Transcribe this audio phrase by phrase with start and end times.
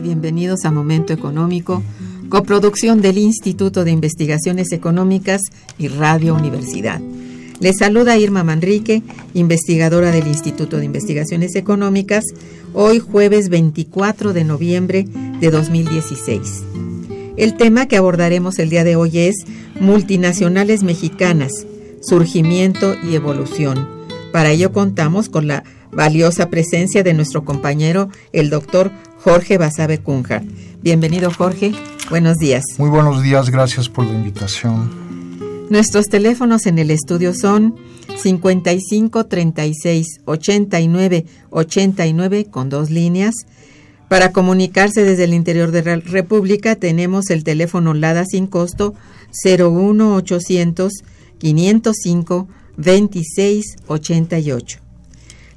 [0.00, 1.82] Bienvenidos a Momento Económico,
[2.30, 5.42] coproducción del Instituto de Investigaciones Económicas
[5.78, 7.02] y Radio Universidad.
[7.60, 9.02] Les saluda Irma Manrique,
[9.34, 12.24] investigadora del Instituto de Investigaciones Económicas,
[12.72, 15.06] hoy jueves 24 de noviembre
[15.38, 16.64] de 2016.
[17.36, 19.44] El tema que abordaremos el día de hoy es
[19.78, 21.66] Multinacionales Mexicanas,
[22.00, 23.86] Surgimiento y Evolución.
[24.32, 28.90] Para ello contamos con la valiosa presencia de nuestro compañero, el doctor
[29.22, 30.42] Jorge Basabe Cunja.
[30.82, 31.72] Bienvenido Jorge,
[32.08, 32.64] buenos días.
[32.78, 34.90] Muy buenos días, gracias por la invitación.
[35.68, 37.76] Nuestros teléfonos en el estudio son
[38.16, 43.34] 55 36 89 89 con dos líneas.
[44.08, 48.94] Para comunicarse desde el interior de la República tenemos el teléfono LADA sin costo
[49.44, 50.92] 01 800
[51.38, 52.48] 505
[52.78, 54.89] 26 88.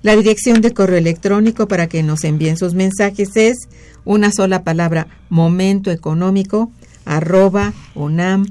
[0.04, 3.70] La dirección de correo electrónico para que nos envíen sus mensajes es
[4.04, 6.74] una sola palabra momentoeconómico
[7.06, 8.50] arroba unam.mx.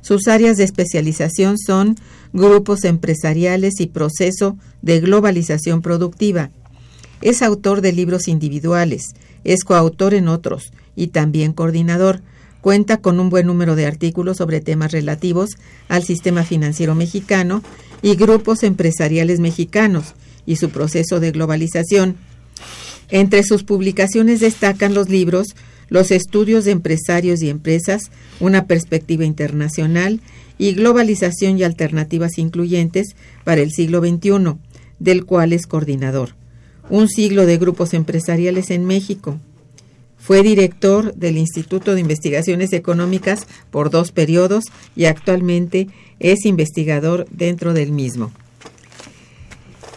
[0.00, 1.96] Sus áreas de especialización son
[2.32, 6.50] grupos empresariales y proceso de globalización productiva.
[7.20, 9.14] Es autor de libros individuales,
[9.44, 12.22] es coautor en otros y también coordinador.
[12.60, 15.50] Cuenta con un buen número de artículos sobre temas relativos
[15.88, 17.62] al sistema financiero mexicano
[18.02, 20.14] y grupos empresariales mexicanos
[20.44, 22.16] y su proceso de globalización.
[23.10, 25.48] Entre sus publicaciones destacan los libros
[25.88, 28.10] Los estudios de empresarios y empresas,
[28.40, 30.20] una perspectiva internacional
[30.58, 33.14] y Globalización y alternativas incluyentes
[33.44, 34.56] para el siglo XXI,
[34.98, 36.34] del cual es coordinador.
[36.90, 39.38] Un siglo de grupos empresariales en México.
[40.18, 44.64] Fue director del Instituto de Investigaciones Económicas por dos periodos
[44.94, 45.88] y actualmente
[46.18, 48.32] es investigador dentro del mismo.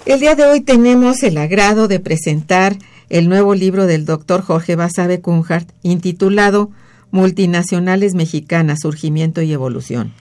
[0.06, 2.78] El día de hoy tenemos el agrado de presentar
[3.12, 6.72] el nuevo libro del doctor Jorge Basabe Kunhart, intitulado
[7.12, 10.14] Multinacionales Mexicanas, Surgimiento y Evolución.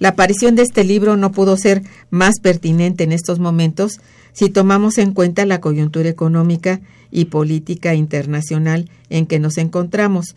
[0.00, 4.00] La aparición de este libro no pudo ser más pertinente en estos momentos
[4.32, 6.80] si tomamos en cuenta la coyuntura económica
[7.12, 10.34] y política internacional en que nos encontramos,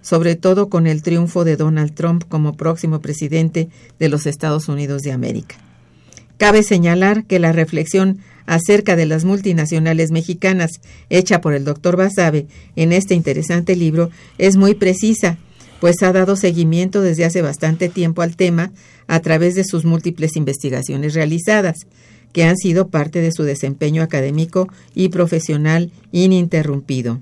[0.00, 3.68] sobre todo con el triunfo de Donald Trump como próximo presidente
[3.98, 5.56] de los Estados Unidos de América.
[6.40, 10.70] Cabe señalar que la reflexión acerca de las multinacionales mexicanas
[11.10, 12.46] hecha por el doctor Basabe
[12.76, 14.08] en este interesante libro
[14.38, 15.36] es muy precisa,
[15.80, 18.72] pues ha dado seguimiento desde hace bastante tiempo al tema
[19.06, 21.76] a través de sus múltiples investigaciones realizadas,
[22.32, 27.20] que han sido parte de su desempeño académico y profesional ininterrumpido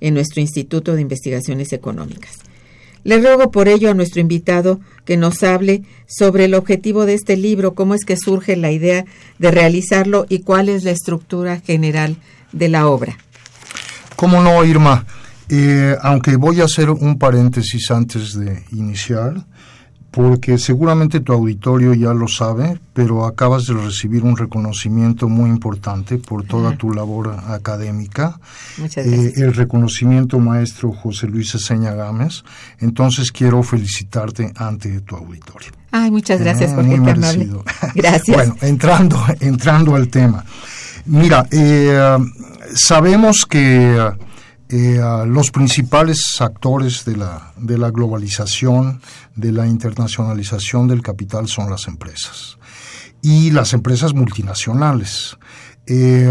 [0.00, 2.43] en nuestro Instituto de Investigaciones Económicas.
[3.04, 7.36] Le ruego por ello a nuestro invitado que nos hable sobre el objetivo de este
[7.36, 9.04] libro, cómo es que surge la idea
[9.38, 12.16] de realizarlo y cuál es la estructura general
[12.52, 13.18] de la obra.
[14.16, 15.04] ¿Cómo no, Irma?
[15.50, 19.44] Eh, aunque voy a hacer un paréntesis antes de iniciar,
[20.14, 26.18] porque seguramente tu auditorio ya lo sabe, pero acabas de recibir un reconocimiento muy importante
[26.18, 28.38] por toda tu labor académica.
[28.78, 29.38] Muchas gracias.
[29.38, 32.44] Eh, el reconocimiento maestro José Luis Eseña Gámez.
[32.78, 35.72] Entonces quiero felicitarte ante tu auditorio.
[35.90, 37.48] Ay, muchas gracias, Eh, Jorge, muy amable.
[37.96, 38.36] Gracias.
[38.36, 40.44] bueno, entrando, entrando al tema.
[41.06, 42.18] Mira, eh,
[42.74, 43.98] sabemos que
[44.76, 44.98] eh,
[45.28, 49.00] los principales actores de la, de la globalización,
[49.36, 52.58] de la internacionalización del capital son las empresas
[53.22, 55.38] y las empresas multinacionales.
[55.86, 56.28] Eh,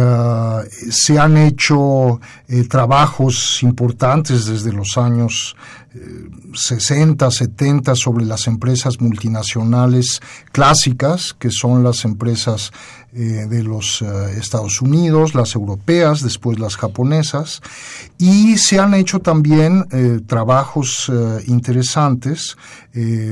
[0.89, 5.55] se han hecho eh, trabajos importantes desde los años
[5.93, 12.71] eh, 60, 70 sobre las empresas multinacionales clásicas, que son las empresas
[13.15, 14.05] eh, de los eh,
[14.39, 17.61] Estados Unidos, las europeas, después las japonesas,
[18.17, 21.11] y se han hecho también eh, trabajos
[21.45, 22.57] interesantes,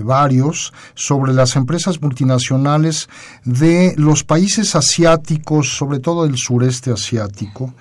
[0.04, 3.10] varios, sobre las empresas multinacionales
[3.46, 7.74] de los países asiáticos, sobre todo del sureste asiático,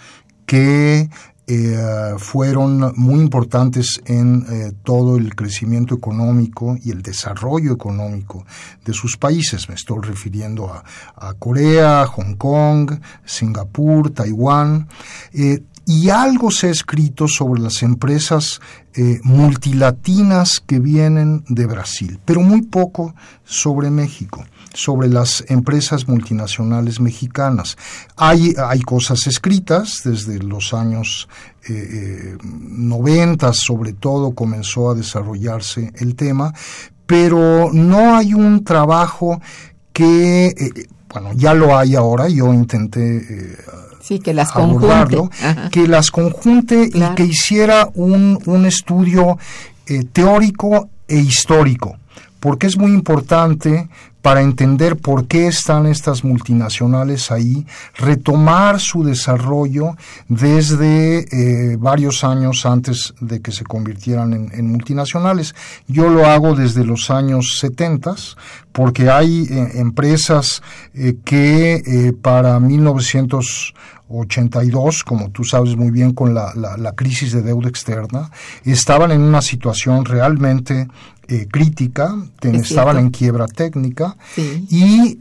[0.47, 1.09] que
[1.53, 8.47] eh, fueron muy importantes en eh, todo el crecimiento económico y el desarrollo económico
[8.85, 9.69] de sus países.
[9.69, 14.87] Me estoy refiriendo a, Corea, Hong Kong, Singapur, Taiwán.
[15.33, 18.61] Eh, y algo se ha escrito sobre las empresas
[19.25, 23.15] multilatinas que vienen de Brasil, pero muy poco
[23.45, 27.77] sobre México sobre las empresas multinacionales mexicanas.
[28.17, 31.29] Hay, hay cosas escritas desde los años
[31.69, 36.55] eh, 90, sobre todo comenzó a desarrollarse el tema,
[37.07, 39.41] pero no hay un trabajo
[39.93, 43.17] que, eh, bueno, ya lo hay ahora, yo intenté...
[43.17, 43.57] Eh,
[44.01, 44.87] sí, que las conjunte.
[44.87, 45.31] abordarlo,
[45.71, 47.13] que las conjunte Claro.
[47.13, 49.37] y que hiciera un, un estudio
[49.87, 51.97] eh, teórico e histórico,
[52.41, 53.89] porque es muy importante
[54.23, 57.65] para entender por qué están estas multinacionales ahí,
[57.97, 59.97] retomar su desarrollo
[60.29, 65.55] desde eh, varios años antes de que se convirtieran en, multinacionales.
[65.87, 68.15] Yo lo hago desde los años 70,
[68.73, 70.63] porque hay eh, empresas
[70.95, 77.41] eh, que para 1982, como tú sabes muy bien con la, la, la crisis de
[77.41, 78.31] deuda externa,
[78.65, 80.89] estaban en una situación realmente
[81.31, 84.67] eh, crítica, ten- Es estaban en quiebra técnica Sí.
[84.69, 85.19] y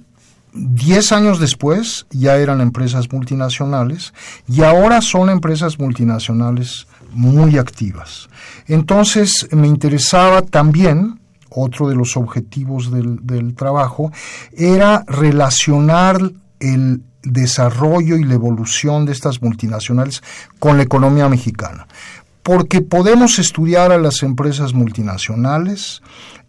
[0.54, 4.14] 10 años después ya eran empresas multinacionales
[4.48, 8.30] y ahora son empresas multinacionales muy activas.
[8.68, 11.20] Entonces me interesaba también,
[11.50, 14.12] otro de los objetivos del, del trabajo,
[14.58, 20.24] era relacionar el desarrollo y la evolución de estas multinacionales
[20.58, 21.88] con la economía mexicana
[22.44, 26.02] porque podemos estudiar a las empresas multinacionales,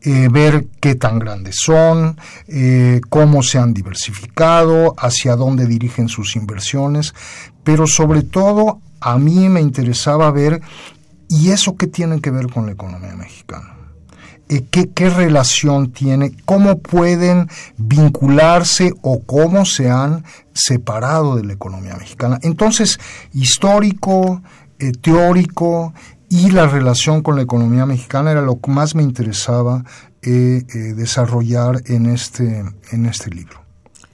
[0.02, 6.36] eh, ver qué tan grandes son, eh, cómo se han diversificado, hacia dónde dirigen sus
[6.36, 7.14] inversiones,
[7.64, 10.60] pero sobre todo a mí me interesaba ver,
[11.28, 13.76] ¿y eso qué tiene que ver con la economía mexicana?
[14.48, 16.32] Eh, ¿Qué, ¿Qué relación tiene?
[16.44, 22.38] ¿Cómo pueden vincularse o cómo se han separado de la economía mexicana?
[22.42, 22.98] Entonces,
[23.32, 24.42] histórico,
[24.80, 25.92] eh, teórico
[26.28, 29.84] y la relación con la economía mexicana era lo que más me interesaba
[30.22, 33.60] eh, eh, desarrollar en este, en este libro.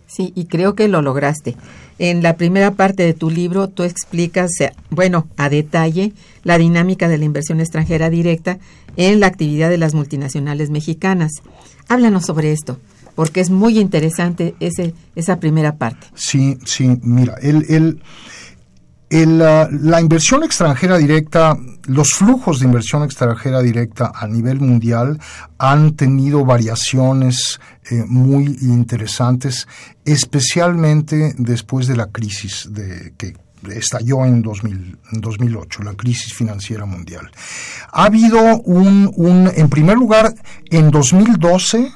[0.06, 1.56] Sí, y creo que lo lograste.
[1.98, 4.50] En la primera parte de tu libro tú explicas,
[4.90, 8.58] bueno, a detalle, la dinámica de la inversión extranjera directa
[8.96, 11.32] en la actividad de las multinacionales mexicanas.
[11.88, 12.78] Háblanos sobre esto,
[13.14, 16.06] porque es muy interesante ese, esa primera parte.
[16.14, 18.00] Sí, sí, mira, el, el,
[19.10, 25.20] la, inversión extranjera directa, los flujos de inversión extranjera directa a nivel mundial
[25.58, 27.60] han tenido variaciones
[27.90, 29.68] eh, muy interesantes,
[30.04, 32.68] especialmente después de la crisis
[33.16, 33.36] que
[33.70, 37.30] estalló en, 2000, en 2008, la crisis financiera mundial.
[37.92, 40.34] Ha habido un, un en primer lugar,
[40.70, 41.92] en 2012,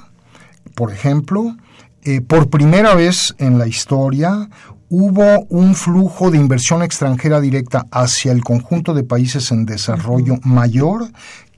[0.74, 1.56] por ejemplo,
[2.02, 4.48] eh, por primera vez en la historia
[4.90, 11.08] hubo un flujo de inversión extranjera directa hacia el conjunto de países en desarrollo mayor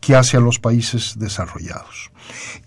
[0.01, 2.11] que hacia los países desarrollados.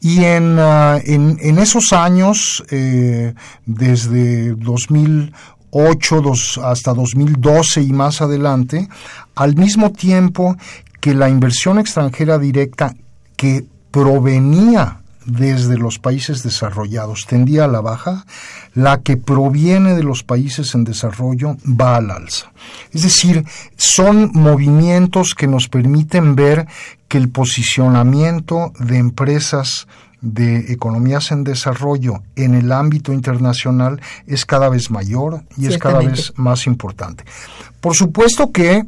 [0.02, 3.34] Y en, uh, en, en esos años, eh,
[3.66, 8.88] desde 2008 dos, hasta 2012 y más adelante,
[9.36, 10.58] al mismo tiempo
[11.00, 12.96] que la inversión extranjera directa
[13.36, 18.26] que provenía desde los países desarrollados tendía a la baja,
[18.74, 22.52] la que proviene de los países en desarrollo va al alza.
[22.94, 26.68] Es decir, son movimientos que nos permiten ver
[27.08, 29.88] que el posicionamiento de empresas
[30.22, 36.00] de economías en desarrollo en el ámbito internacional es cada vez mayor y es cada
[36.00, 37.24] vez más importante.
[37.80, 38.84] Por supuesto que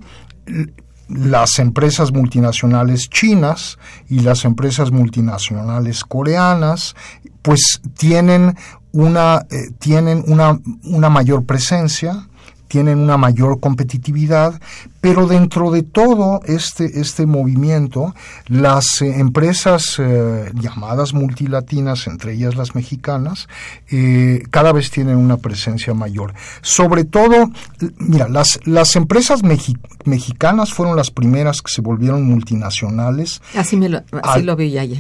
[1.07, 3.77] las empresas multinacionales chinas
[4.09, 6.95] y las empresas multinacionales coreanas
[7.41, 8.57] pues tienen
[8.91, 12.26] una, eh, tienen una, una mayor presencia,
[12.67, 14.59] tienen una mayor competitividad,
[15.01, 18.13] pero dentro de todo este, este movimiento,
[18.47, 23.47] las eh, empresas eh, llamadas multilatinas, entre ellas las mexicanas,
[23.89, 26.33] eh, cada vez tienen una presencia mayor.
[26.62, 27.51] Sobre todo,
[27.97, 33.41] mira, las, las empresas mexicanas fueron las primeras que se volvieron multinacionales.
[33.55, 35.00] Así, me lo, así lo vi ayer.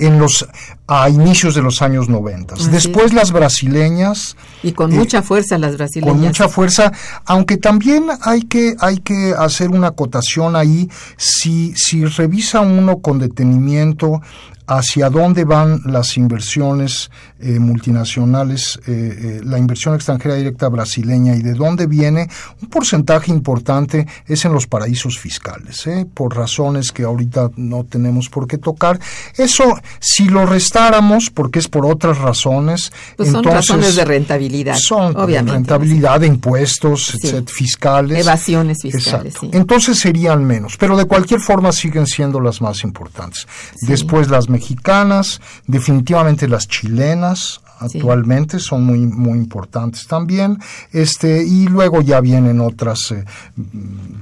[0.00, 0.46] en los,
[0.86, 2.54] a inicios de los años 90.
[2.70, 4.36] Después las brasileñas.
[4.62, 6.12] Y con mucha fuerza las brasileñas.
[6.12, 6.69] Con mucha fuerza,
[7.24, 10.88] aunque también hay que, hay que hacer una acotación ahí.
[11.16, 14.20] Si, si revisa uno con detenimiento
[14.70, 17.10] hacia dónde van las inversiones
[17.40, 22.28] eh, multinacionales, eh, eh, la inversión extranjera directa brasileña y de dónde viene,
[22.62, 28.46] un porcentaje importante es en los paraísos fiscales, por razones que ahorita no tenemos por
[28.46, 29.00] qué tocar.
[29.36, 34.76] Eso, si lo restáramos, porque es por otras razones, pues son razones de rentabilidad.
[34.76, 38.20] Son obviamente, rentabilidad de impuestos, fiscales.
[38.20, 39.34] Evasiones fiscales.
[39.50, 43.48] Entonces serían menos, pero de cualquier forma siguen siendo las más importantes.
[43.80, 44.59] Después las mexicanas,
[45.66, 50.58] definitivamente las chilenas, actualmente son muy muy importantes también
[50.92, 53.24] este y luego ya vienen otras eh,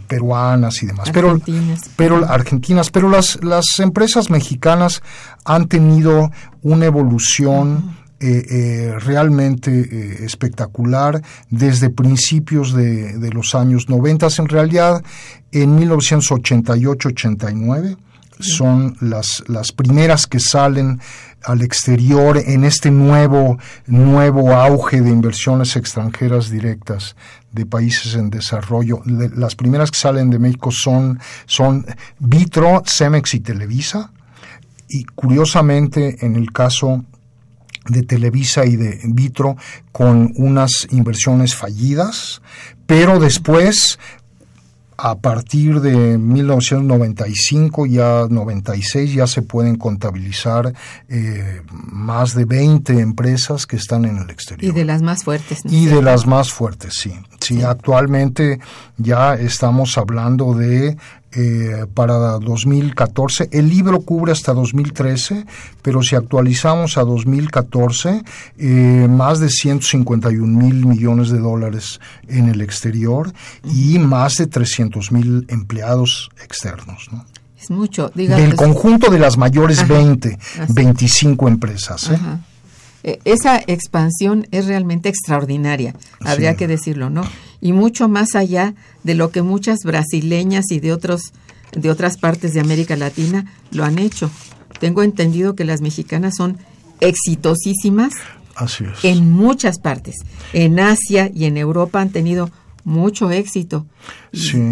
[0.07, 1.09] peruanas y demás.
[1.09, 1.91] Argentinas.
[1.97, 5.03] pero pero argentinas pero las las empresas mexicanas
[5.45, 6.31] han tenido
[6.63, 15.05] una evolución eh, eh, realmente espectacular desde principios de, de, los años 90 en realidad
[15.53, 17.97] en 1988-89
[18.41, 21.01] son las, las primeras que salen
[21.45, 27.17] al exterior en este nuevo, nuevo auge de inversiones extranjeras directas
[27.53, 29.01] de países en desarrollo.
[29.05, 31.87] Las primeras que salen de México son, son
[32.19, 34.13] Vitro, Cemex y Televisa.
[34.89, 37.05] Y curiosamente, en el caso
[37.89, 39.57] de Televisa y de Vitro,
[39.93, 42.43] con unas inversiones fallidas,
[42.87, 43.99] pero después
[45.01, 50.75] a partir de 1995, ya 96, ya se pueden contabilizar
[51.09, 54.73] eh, más de 20 empresas que están en el exterior.
[54.73, 55.61] Y de las más fuertes.
[55.65, 57.13] Y de las más fuertes, sí.
[57.39, 58.59] Sí, actualmente
[58.97, 60.97] ya estamos hablando de
[61.41, 63.51] eh, para 2014.
[63.53, 65.47] El libro cubre hasta 2013,
[65.83, 68.25] pero si actualizamos a 2014,
[68.59, 75.13] eh, más de 151 mil millones de dólares en el exterior y más de 300
[75.13, 77.09] mil empleados externos.
[77.57, 78.11] Es mucho.
[78.17, 80.37] Del conjunto de las mayores 20,
[80.71, 82.11] 25 empresas.
[82.11, 82.19] ¿eh?
[83.05, 87.23] Eh, esa expansión es realmente extraordinaria, habría que decirlo, ¿no?
[87.61, 91.33] Y mucho más allá de lo que muchas brasileñas y de otros
[91.73, 94.31] de otras partes de América Latina lo han hecho.
[94.81, 96.59] Tengo entendido que las mexicanas son
[97.01, 98.13] exitosísimas
[99.03, 100.17] en muchas partes.
[100.53, 102.51] En Asia y en Europa han tenido
[102.85, 103.87] mucho éxito.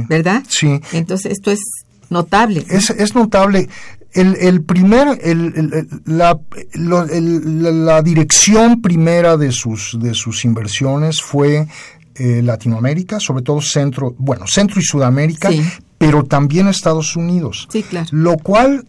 [0.09, 0.43] ¿Verdad?
[0.49, 0.81] Sí.
[0.93, 1.61] Entonces, esto es
[2.09, 2.65] notable.
[2.69, 3.69] Es, es notable
[4.17, 6.39] el, primer, el, la,
[6.75, 11.67] la, dirección primera de sus, de sus inversiones fue
[12.19, 15.51] eh, Latinoamérica, sobre todo Centro, bueno, Centro y Sudamérica,
[15.99, 17.69] pero también Estados Unidos.
[17.71, 18.09] Sí, claro.
[18.11, 18.85] Lo cual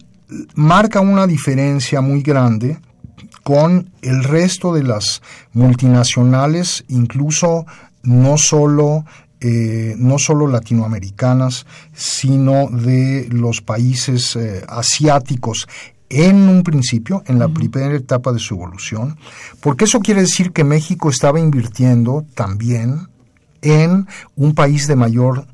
[0.54, 2.78] marca una diferencia muy grande
[3.42, 7.66] con el resto de las multinacionales, incluso
[8.02, 9.04] no solo
[9.40, 15.68] eh, no solo latinoamericanas, sino de los países eh, asiáticos
[16.08, 19.16] en un principio, en la primera etapa de su evolución,
[19.60, 23.08] porque eso quiere decir que México estaba invirtiendo también
[23.62, 25.46] en un país de mayor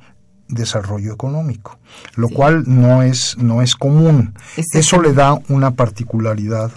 [0.49, 1.78] desarrollo económico,
[2.16, 4.34] lo cual no es no es común.
[4.73, 6.70] Eso le da una particularidad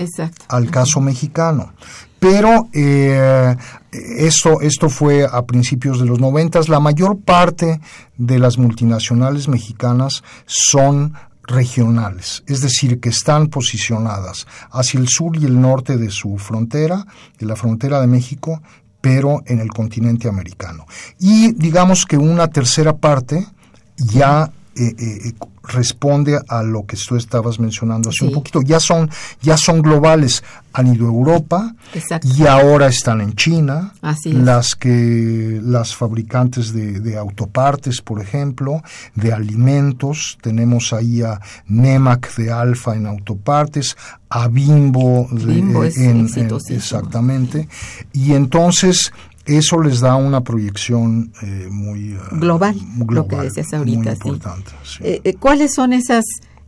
[0.48, 1.74] al caso mexicano.
[2.20, 3.56] Pero eh,
[3.92, 6.68] esto, esto fue a principios de los noventas.
[6.68, 7.80] La mayor parte
[8.18, 15.46] de las multinacionales mexicanas son regionales, es decir, que están posicionadas hacia el sur y
[15.46, 17.06] el norte de su frontera,
[17.40, 18.62] de la frontera de México,
[19.08, 20.86] pero en el continente americano.
[21.18, 23.48] Y digamos que una tercera parte
[23.96, 28.62] ya eh, eh, responde a lo que tú estabas mencionando hace un poquito.
[28.62, 29.10] Ya son,
[29.42, 30.44] ya son globales.
[30.74, 31.76] Han ido a Europa
[32.24, 33.94] y ahora están en China.
[34.24, 38.82] las que las fabricantes de, autopartes, por ejemplo,
[39.16, 40.38] de alimentos.
[40.42, 43.98] Tenemos ahí a Nemac de Alfa en autopartes,
[44.30, 45.60] a Bimbo, de,
[45.98, 46.30] en,
[46.70, 47.68] exactamente.
[48.14, 49.12] Y entonces
[49.48, 52.76] eso les da una proyección eh, muy eh, global,
[53.10, 54.14] lo que decías ahorita.
[54.14, 56.26] importante, eh, ¿Cuáles son esas,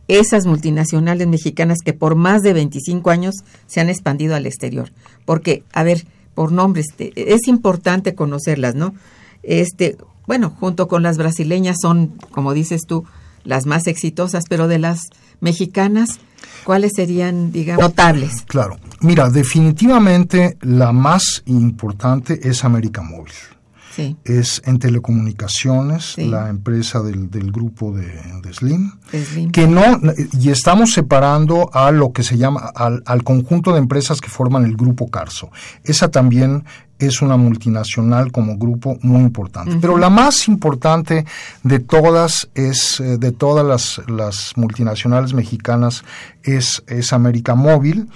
[0.08, 3.34] esas multinacionales mexicanas que por más de 25 años
[3.66, 4.92] se han expandido al exterior?
[5.24, 8.94] Porque, a ver, por nombres, es importante conocerlas, ¿no?
[9.42, 9.96] Este,
[10.26, 13.04] bueno, junto con las brasileñas son, como dices tú,
[13.44, 15.00] las más exitosas, pero de las
[15.40, 16.18] mexicanas,
[16.64, 18.42] ¿cuáles serían, digamos, notables?
[18.46, 23.32] Claro, mira, definitivamente la más importante es América Móvil.
[23.94, 24.16] Sí.
[24.24, 28.20] Es en telecomunicaciones, la empresa del, grupo de,
[28.52, 28.92] Slim,
[29.52, 29.82] que no,
[30.38, 34.64] y estamos separando a lo que se llama, al, al, conjunto de empresas que forman
[34.64, 35.50] el grupo Carso.
[35.84, 36.64] Esa también
[37.00, 39.78] es una multinacional como grupo muy importante.
[39.80, 41.24] Pero la más importante
[41.62, 46.04] de todas es, eh, de todas las, las, multinacionales mexicanas,
[46.42, 48.08] es, es América Móvil.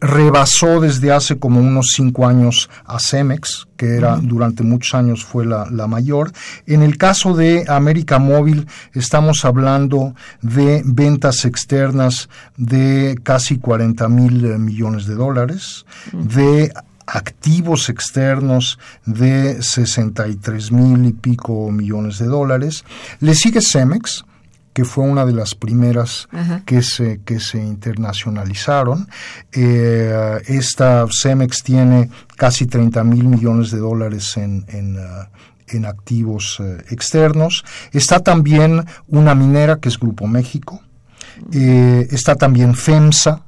[0.00, 5.44] Rebasó desde hace como unos cinco años a Cemex, que era durante muchos años fue
[5.44, 6.32] la, la, mayor.
[6.66, 14.58] En el caso de América Móvil, estamos hablando de ventas externas de casi 40 mil
[14.58, 16.72] millones de dólares, de
[17.12, 22.84] activos externos de 63 mil y pico millones de dólares.
[23.20, 24.24] Le sigue Cemex,
[24.72, 26.28] que fue una de las primeras
[26.64, 29.08] que se, que se internacionalizaron.
[29.52, 36.78] Eh, esta Cemex tiene casi 30 mil millones de dólares en, en, uh, activos uh,
[36.90, 37.64] externos.
[37.92, 40.82] Está también una minera que es Grupo México.
[41.52, 43.42] Eh, está también FEMSA,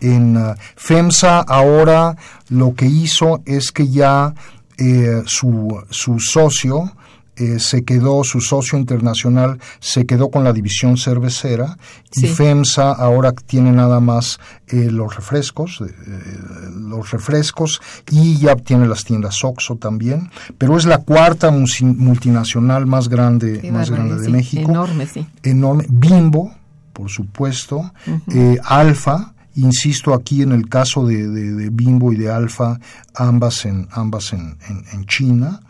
[0.00, 2.16] en uh, FEMSA ahora
[2.48, 4.34] lo que hizo es que ya
[4.78, 6.92] eh, su, su, socio
[7.36, 11.76] eh, se quedó, su socio internacional se quedó con la división cervecera
[12.14, 15.82] y FEMSA ahora tiene nada más eh, los refrescos,
[16.76, 23.08] los refrescos y ya tiene las tiendas Oxxo también, pero es la cuarta multinacional más
[23.08, 24.70] grande, más grande de México.
[24.70, 25.26] Enorme, sí.
[25.42, 25.86] Enorme.
[25.88, 26.54] Bimbo,
[26.92, 27.92] por supuesto,
[28.64, 32.80] Alfa, Insisto aquí en el caso de, Bimbo y de Alfa,
[33.14, 34.56] ambas en, ambas en,
[35.06, 35.60] China.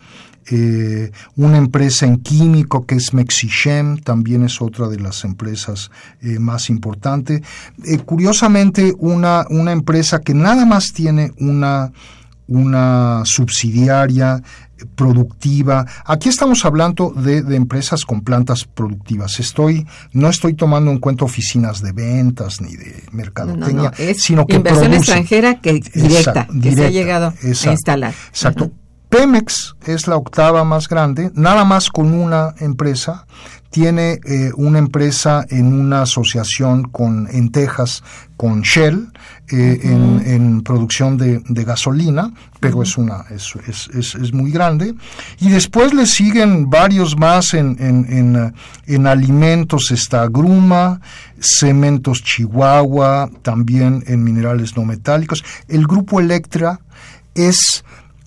[0.50, 6.38] Eh, una empresa en químico que es Mexichem, también es otra de las empresas eh,
[6.38, 7.42] más importantes.
[7.84, 11.92] Eh, curiosamente, una, una empresa que nada más tiene una,
[12.46, 14.42] una subsidiaria
[14.96, 15.86] productiva.
[16.04, 19.40] Aquí estamos hablando de, empresas con plantas productivas.
[19.40, 24.92] Estoy, no estoy tomando en cuenta oficinas de ventas ni de mercadotecnia, sino que inversión
[24.92, 28.12] extranjera que directa, que se ha llegado a instalar.
[28.28, 28.70] Exacto.
[29.14, 33.26] Pemex es la octava más grande, nada más con una empresa.
[33.70, 38.02] Tiene eh, una empresa en una asociación con, en Texas
[38.36, 39.12] con Shell
[39.52, 44.96] eh, en, producción de, gasolina, pero es, una, es, es, es, muy grande.
[45.38, 48.52] Y después le siguen varios más en, en,
[48.86, 51.00] en alimentos, está Gruma,
[51.38, 55.44] Cementos Chihuahua, también en minerales no metálicos.
[55.68, 56.80] El grupo Electra
[57.36, 57.84] es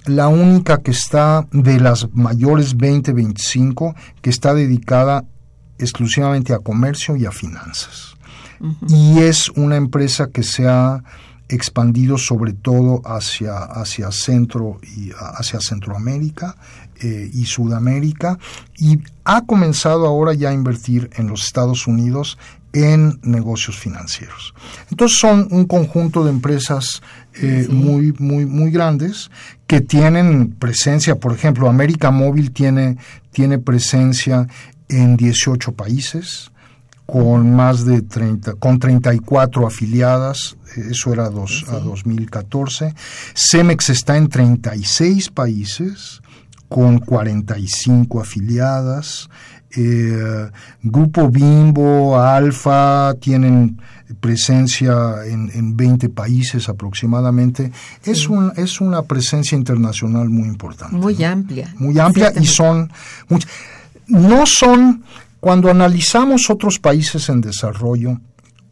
[0.08, 5.26] la única que está de las mayores 20-25 que está dedicada
[5.78, 8.16] exclusivamente a comercio y a finanzas.
[8.88, 11.04] Y es una empresa que se ha
[11.50, 16.56] expandido sobre todo hacia, hacia Centro y hacia Centroamérica
[17.02, 18.38] eh, y Sudamérica
[18.78, 22.38] y ha comenzado ahora ya a invertir en los Estados Unidos
[22.74, 24.54] en negocios financieros.
[24.92, 27.02] Entonces son un conjunto de empresas
[27.42, 29.30] eh, muy, muy, muy grandes
[29.68, 32.98] que tienen presencia, por ejemplo, América Móvil tiene,
[33.32, 34.48] tiene presencia
[34.90, 36.52] en 18 países,
[37.06, 42.94] con más de 30, con 34 afiliadas, eso era dos, a 2014.
[43.34, 46.22] Cemex está en 36 países,
[46.70, 49.30] con 45 afiliadas.
[49.76, 50.50] Eh,
[50.82, 53.80] Grupo Bimbo, Alfa, tienen
[54.20, 57.72] presencia en, en 20 países aproximadamente.
[58.04, 60.96] Es, un, es una presencia internacional muy importante.
[60.96, 61.74] Muy amplia.
[61.78, 62.92] Muy amplia y son...
[64.08, 65.04] no son...
[65.40, 68.20] Cuando analizamos otros países en desarrollo,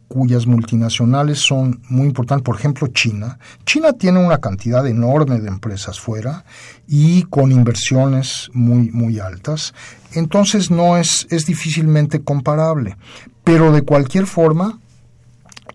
[0.08, 3.38] cuyas multinacionales son muy importantes, por ejemplo China.
[3.64, 6.44] China tiene una cantidad enorme de empresas fuera
[6.86, 9.74] y con inversiones muy, muy altas.
[10.12, 12.96] Entonces no es, es difícilmente comparable.
[13.44, 14.78] Pero de cualquier forma,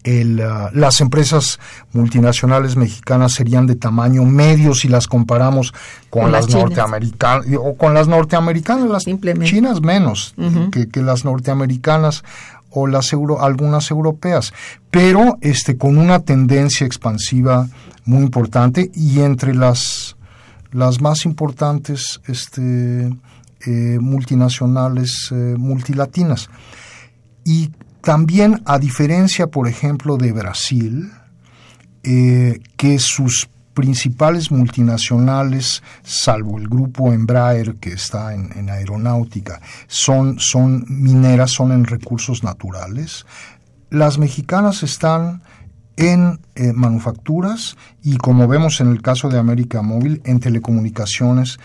[0.04, 1.60] el, uh, las empresas
[1.94, 5.74] multinacionales mexicanas serían de tamaño medio si las comparamos
[6.10, 9.50] con, Con las, norteamericanas o con las norteamericanas, las Simplemente.
[9.50, 10.34] chinas menos
[10.72, 12.24] que las norteamericanas
[12.72, 14.54] o las euro, algunas europeas,
[14.90, 17.68] pero este con una tendencia expansiva
[18.06, 20.16] muy importante y entre las
[20.72, 23.10] las más importantes este
[23.66, 26.50] eh, multinacionales eh, multilatinas.
[27.44, 31.12] Y también a diferencia por ejemplo de Brasil
[32.04, 33.50] eh, que sus
[33.82, 41.72] principales multinacionales, salvo el grupo Embraer que está en, en aeronáutica, son, son mineras, son
[41.72, 43.26] en recursos naturales.
[43.90, 45.42] Las mexicanas están
[45.98, 51.60] en eh, manufacturas y como vemos en el caso de América Móvil, en telecomunicaciones,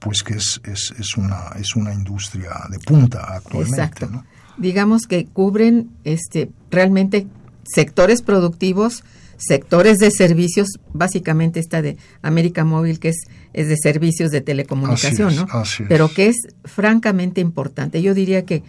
[0.00, 3.80] pues que es, es, es una, es una industria de punta actualmente.
[3.80, 4.08] Exacto.
[4.10, 4.24] ¿no?
[4.56, 7.28] Digamos que cubren este realmente
[7.62, 9.04] sectores productivos,
[9.46, 15.28] sectores de servicios, básicamente esta de América Móvil que es, es de servicios de telecomunicación,
[15.28, 15.58] Así es, ¿no?
[15.60, 15.88] así es.
[15.88, 18.02] Pero que es francamente importante.
[18.02, 18.62] Yo diría que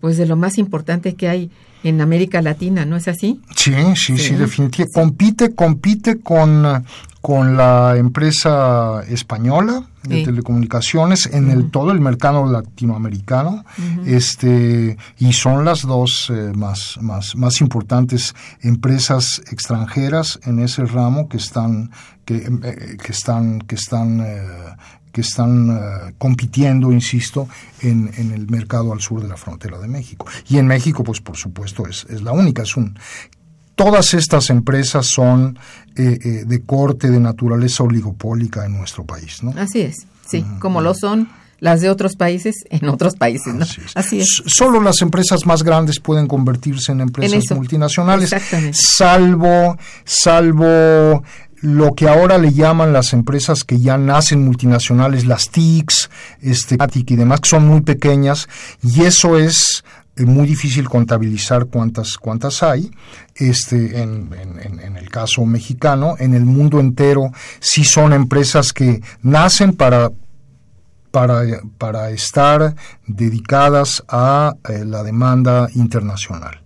[0.00, 1.50] pues de lo más importante que hay
[1.82, 3.40] en América Latina, ¿no es así?
[3.56, 4.34] Sí, sí, sí, Sí.
[4.34, 4.92] definitivamente.
[4.92, 6.84] Compite, compite con,
[7.22, 10.24] con la empresa española de Sí.
[10.24, 13.64] telecomunicaciones en el todo el mercado latinoamericano,
[14.06, 21.28] este y son las dos eh, más, más, más importantes empresas extranjeras en ese ramo
[21.28, 21.90] que están
[22.24, 24.42] que, eh, que están que están eh,
[25.12, 27.48] que están eh, compitiendo, insisto,
[27.80, 30.26] en, en el mercado al sur de la frontera de México.
[30.48, 32.62] Y en México, pues por supuesto, es, es la única.
[32.62, 32.96] Es un,
[33.74, 35.58] todas estas empresas son
[35.96, 39.52] eh, eh, de corte, de naturaleza oligopólica en nuestro país, ¿no?
[39.56, 41.28] Así es, sí, como lo son
[41.60, 43.64] las de otros países en otros países, ¿no?
[43.64, 43.92] Así es.
[43.94, 44.24] Así es.
[44.40, 48.78] S- Solo las empresas más grandes pueden convertirse en empresas En multinacionales, Exactamente.
[48.80, 51.22] salvo, salvo
[51.62, 56.08] lo que ahora le llaman las empresas que ya nacen multinacionales, las TICs,
[56.40, 58.48] este, y demás, que son muy pequeñas,
[58.82, 59.84] y eso es
[60.16, 62.90] eh, muy difícil contabilizar cuántas, cuántas hay.
[63.34, 69.02] Este, en- en- en el caso mexicano, en el mundo entero, sí son empresas que
[69.22, 70.10] nacen para
[71.12, 71.42] para,
[71.76, 76.62] para estar dedicadas a eh, la demanda internacional.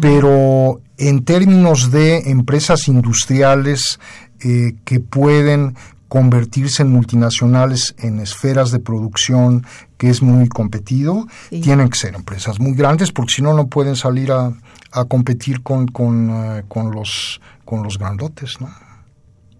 [0.00, 3.98] Pero en términos de empresas industriales
[4.40, 5.74] eh, que pueden
[6.08, 9.64] convertirse en multinacionales en esferas de producción
[9.96, 11.60] que es muy competido, Sí.
[11.60, 14.52] tienen que ser empresas muy grandes porque si no, no pueden salir a,
[14.92, 18.68] a competir con, con, eh, con, los, con los grandotes, ¿no?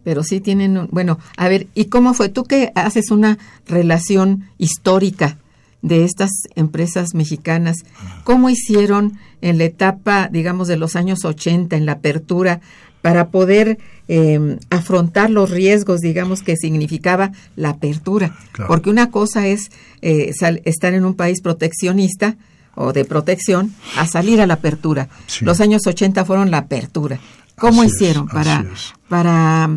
[0.03, 2.31] pero sí tienen, un- bueno, a ver, ¿y cómo fue?
[2.31, 5.37] Tú que haces una relación histórica
[5.83, 7.77] de estas empresas mexicanas,
[8.25, 12.61] ¿cómo hicieron en la etapa, digamos, de los años 80, en la apertura,
[13.03, 18.37] para poder eh, afrontar los riesgos, digamos, que significaba la apertura?
[18.53, 18.69] Claro.
[18.69, 19.71] Porque una cosa es
[20.03, 22.37] eh, sal- estar en un país proteccionista
[22.75, 25.09] o de protección a salir a la apertura.
[25.27, 25.45] Sí.
[25.45, 27.19] Los años 80 fueron la apertura.
[27.57, 28.65] ¿Cómo Así es, hicieron para,
[29.09, 29.69] para,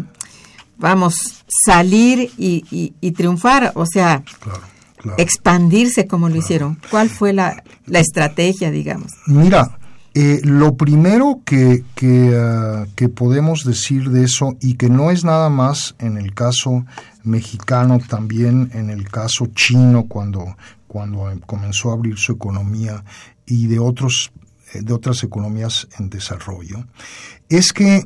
[0.78, 1.15] vamos,
[1.65, 3.71] salir y, y- y triunfar?
[3.76, 4.62] O sea, Claro,
[5.04, 5.18] claro.
[5.20, 6.80] expandirse como lo hicieron.
[6.89, 9.12] ¿Cuál fue la, la estrategia, digamos?
[9.28, 9.78] Mira,
[10.16, 15.24] eh, lo primero que, que, ah, que podemos decir de eso, y que no es
[15.24, 16.86] nada más en el caso
[17.24, 20.56] mexicano, también en el caso chino, cuando,
[20.88, 23.04] cuando comenzó a abrir su economía,
[23.48, 24.32] y de, otros,
[24.74, 26.86] eh, de otras economías en desarrollo,
[27.50, 28.06] es que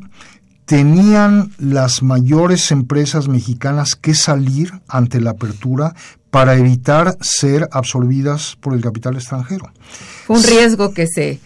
[0.63, 5.93] tenían las mayores empresas mexicanas que salir ante la apertura
[6.29, 9.69] para evitar ser absorbidas por el capital extranjero.
[10.25, 11.39] Fue un riesgo que se, Eh,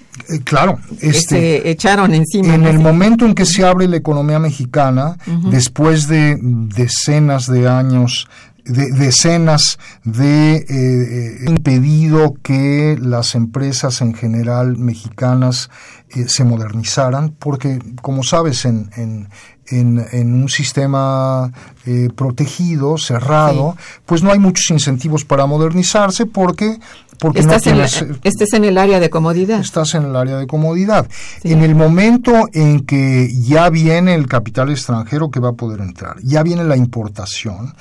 [0.44, 2.56] claro, que este, se echaron encima.
[2.56, 2.84] en el Sí.
[2.84, 5.17] momento en que se abre la economía mexicana,
[5.50, 8.28] después de decenas de años,
[8.65, 15.70] de decenas de eh, eh, impedido que las empresas en general mexicanas
[16.10, 19.30] eh, se modernizaran, porque como sabes, en, en,
[19.71, 21.51] en, en un sistema
[21.86, 26.79] eh, protegido, cerrado, pues no hay muchos incentivos para modernizarse porque
[27.19, 29.60] porque no Estás en la- tienes, eh, este es en el área de comodidad.
[29.60, 31.07] estás en el área de comodidad.
[31.43, 36.15] En el momento en que ya viene el capital extranjero que va a poder entrar,
[36.23, 37.75] ya viene la importación,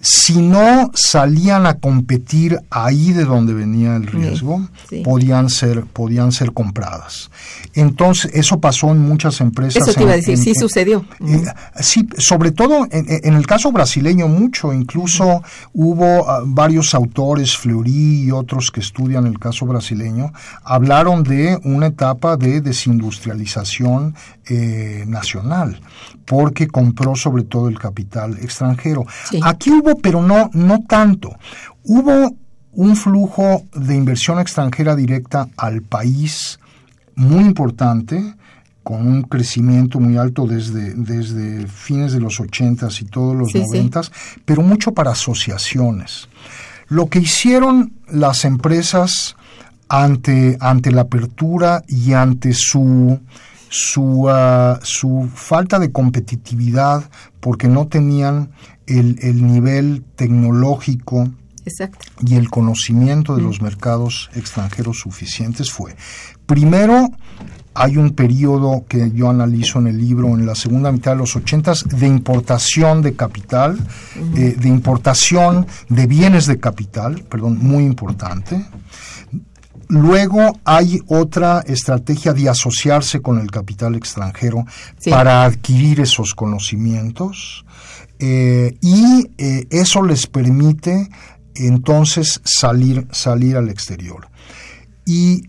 [0.00, 4.68] si no salían a competir ahí de donde venía el riesgo,
[5.02, 7.30] podían ser podían ser compradas.
[7.74, 9.82] Entonces, eso pasó en muchas empresas.
[9.82, 11.04] Eso te iba a decir, sí sucedió.
[11.20, 11.42] Eh,
[11.80, 18.30] sí, sobre todo en, el caso brasileño mucho, incluso hubo ah, varios autores, Fleury y
[18.30, 20.32] otros que estudian el caso brasileño,
[20.62, 24.14] hablaron de una etapa de desindustrialización
[24.48, 25.80] eh, nacional,
[26.24, 29.04] porque compró sobre todo el capital extranjero.
[29.42, 31.36] Aquí hubo, pero no, no tanto.
[31.84, 32.34] Hubo
[32.72, 36.58] un flujo de inversión extranjera directa al país
[37.14, 38.34] muy importante,
[38.82, 44.10] con un crecimiento muy alto desde, desde fines de los 80 y todos los noventas,
[44.44, 46.28] pero mucho para asociaciones.
[46.88, 49.36] Lo que hicieron las empresas
[49.88, 53.20] ante, ante la apertura y ante su,
[53.68, 57.08] su, ah, su falta de competitividad
[57.40, 58.50] porque no tenían
[58.86, 61.28] el, el nivel tecnológico
[62.20, 65.94] y el conocimiento de los mercados extranjeros suficientes fue,
[66.46, 67.08] primero,
[67.74, 71.36] hay un periodo que yo analizo en el libro en la segunda mitad de los
[71.36, 73.78] ochentas de importación de capital,
[74.36, 78.66] eh, de importación de bienes de capital, perdón, muy importante.
[79.88, 84.66] Luego hay otra estrategia de asociarse con el capital extranjero
[85.08, 87.64] para adquirir esos conocimientos
[88.18, 91.08] eh, y eh, eso les permite
[91.54, 94.28] entonces salir, salir al exterior.
[95.06, 95.48] Y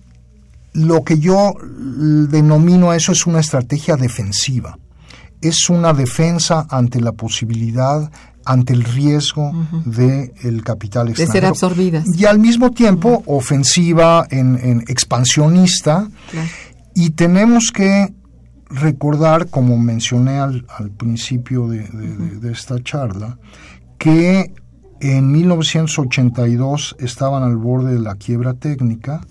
[0.73, 4.77] lo que yo denomino a eso es una estrategia defensiva.
[5.41, 8.11] Es una defensa ante la posibilidad,
[8.49, 9.51] ante el riesgo
[9.85, 11.33] del el capital extranjero.
[11.33, 12.05] De ser absorbidas.
[12.17, 16.09] Y al mismo tiempo ofensiva, en, expansionista.
[16.95, 18.11] Y tenemos que
[18.71, 20.65] recordar, como mencioné al,
[20.97, 23.37] principio de, esta charla,
[23.99, 24.51] que
[24.99, 29.21] en 1982 estaban al borde de la quiebra técnica,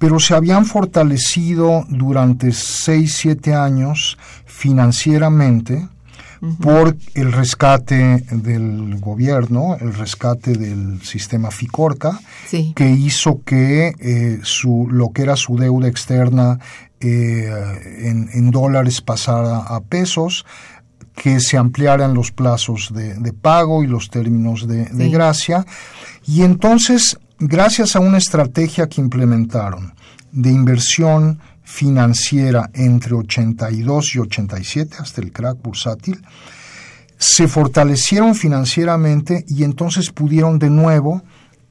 [0.00, 5.86] pero se habían fortalecido durante 6, 7 años financieramente
[6.60, 12.20] por el rescate del gobierno, el rescate del sistema FICORCA,
[12.74, 16.58] que hizo que eh, su, lo que era su deuda externa
[17.00, 17.50] eh,
[18.32, 20.44] en, dólares pasara a pesos,
[21.14, 25.64] que se ampliaran los plazos de, pago y los términos de, gracia.
[26.26, 29.94] Y entonces, gracias a una estrategia que implementaron
[30.32, 36.18] de inversión financiera entre 82 y 87, hasta el crack bursátil,
[37.18, 41.22] se fortalecieron financieramente y entonces pudieron de nuevo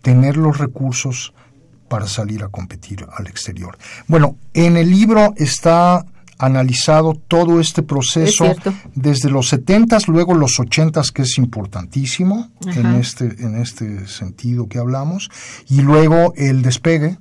[0.03, 1.33] tener los recursos
[1.89, 3.75] para salir a competir al exterior.
[4.07, 6.05] Bueno, en el libro está
[6.37, 8.53] analizado todo este proceso
[8.93, 14.77] desde los 70 luego los 80 que es importantísimo en este en este sentido que
[14.77, 15.31] hablamos
[15.67, 17.17] y luego el despegue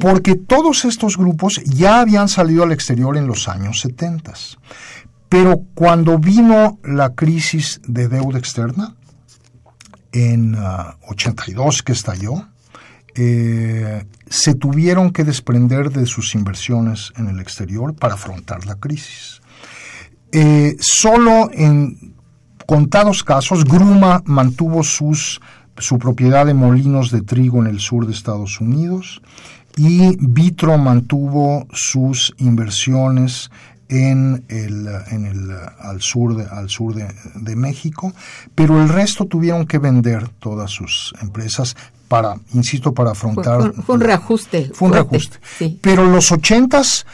[0.00, 4.32] porque todos estos grupos ya habían salido al exterior en los años 70
[5.28, 8.94] pero cuando vino la crisis de deuda externa
[10.12, 10.54] en
[11.08, 12.52] 82 ah, que estalló
[13.14, 19.42] eh, se tuvieron que desprender de sus inversiones en el exterior para afrontar la crisis.
[20.32, 22.14] Eh, solo en
[22.66, 25.42] contados casos, Gruma mantuvo sus,
[25.78, 29.22] su propiedad de molinos de trigo en el sur de Estados Unidos
[29.76, 33.50] y Vitro mantuvo sus inversiones
[33.88, 38.12] en el, en el, al sur, de, al sur de, México,
[38.54, 41.76] pero el resto tuvieron que vender todas sus empresas
[42.08, 43.74] para, insisto, para afrontar...
[43.84, 44.70] Fue, un reajuste.
[44.72, 45.38] Fue un reajuste.
[45.82, 47.06] Pero los ochentas,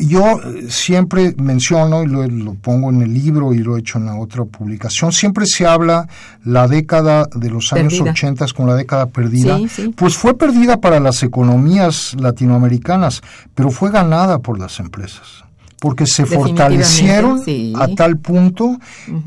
[0.00, 4.16] yo siempre menciono, y lo, pongo en el libro y lo he hecho en la
[4.16, 6.08] otra publicación, siempre se habla
[6.44, 9.58] la década de los años ochentas con la década perdida.
[9.96, 13.22] Pues fue perdida para las economías latinoamericanas,
[13.54, 15.44] pero fue ganada por las empresas
[15.80, 17.42] porque se fortalecieron
[17.74, 18.78] a tal punto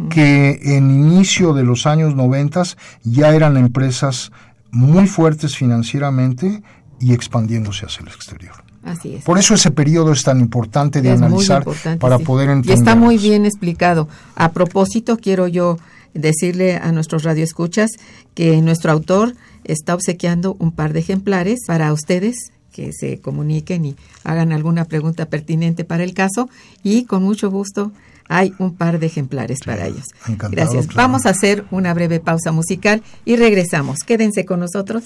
[0.10, 4.32] que en inicio de los años noventas ya eran empresas
[4.71, 6.63] muy fuertes financieramente
[6.99, 8.66] y expandiéndose hacia el exterior.
[8.88, 9.23] Así es.
[9.26, 11.65] Por eso ese periodo es tan importante de analizar
[12.00, 12.78] para poder entender.
[12.78, 14.08] Y está muy bien explicado.
[14.36, 15.78] A propósito, quiero yo
[16.13, 17.91] decirle a nuestros radioescuchas
[18.34, 23.95] que nuestro autor está obsequiando un par de ejemplares para ustedes que se comuniquen y
[24.23, 26.50] hagan alguna pregunta pertinente para el caso
[26.82, 27.91] y con mucho gusto
[28.30, 30.06] hay un par de ejemplares para ellos.
[30.50, 30.88] Gracias.
[30.95, 34.00] Vamos a hacer una breve pausa musical y regresamos.
[34.06, 35.06] Quédense con nosotros.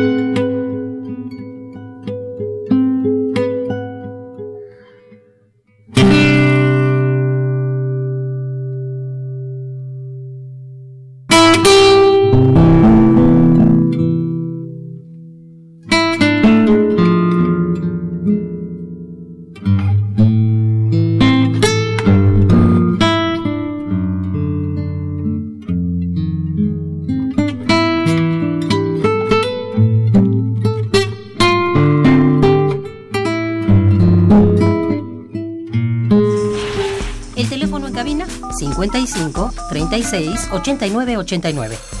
[40.11, 42.00] 36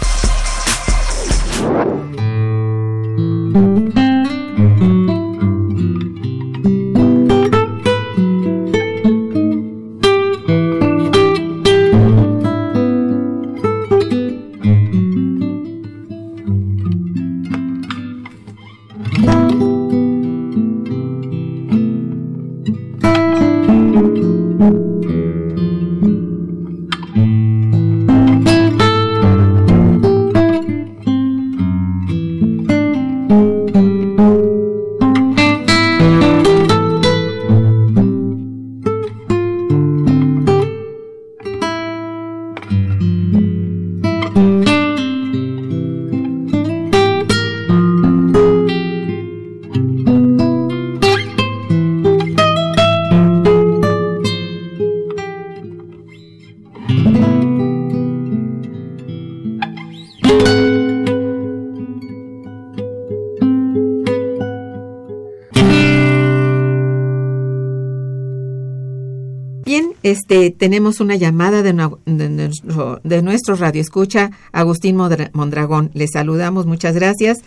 [70.61, 75.89] Tenemos una llamada de, nuestro, nuestro radio escucha, Agustín Mondragón.
[75.95, 77.39] Le saludamos, muchas gracias.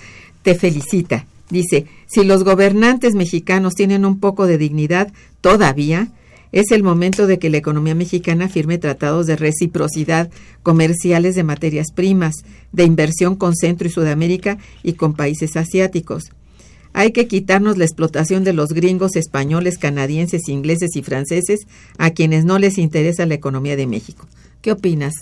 [0.42, 1.24] Te felicita.
[1.48, 6.08] Dice, si los gobernantes mexicanos tienen un poco de dignidad todavía,
[6.50, 10.28] es el momento de que la economía mexicana firme tratados de reciprocidad
[10.64, 12.34] comerciales de materias primas,
[12.72, 16.32] de inversión con Centro y Sudamérica y con países asiáticos.
[16.94, 21.66] Hay que quitarnos la explotación de los gringos, españoles, canadienses, ingleses y franceses
[21.98, 24.26] a quienes no les interesa la economía de México.
[24.62, 25.12] ¿Qué opinas,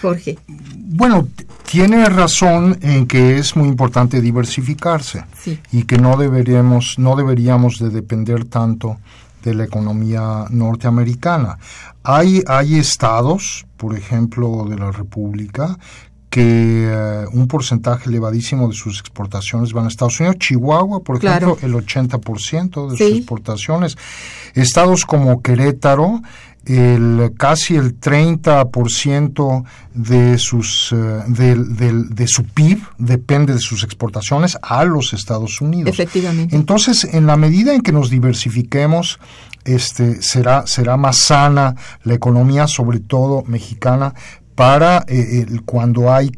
[0.00, 0.38] Jorge?
[0.46, 1.28] Bueno,
[1.70, 5.24] tiene razón en que es muy importante diversificarse
[5.72, 8.98] y que no deberíamos, no deberíamos de depender tanto
[9.42, 11.58] de la economía norteamericana.
[12.02, 15.78] Hay, hay estados, por ejemplo, de la República,
[16.30, 20.38] que eh, un porcentaje elevadísimo de sus exportaciones van a Estados Unidos.
[20.38, 23.98] Chihuahua, por ejemplo, el 80% de sus exportaciones.
[24.54, 26.22] Estados como Querétaro,
[26.66, 29.64] el casi el 30%
[29.94, 35.88] de sus eh, de, su PIB depende de sus exportaciones a los Estados Unidos.
[35.88, 36.54] Efectivamente.
[36.54, 39.18] Entonces, en la medida en que nos diversifiquemos,
[39.64, 44.14] este será será más sana la economía, sobre todo mexicana,
[44.60, 46.30] para eh, cuando hay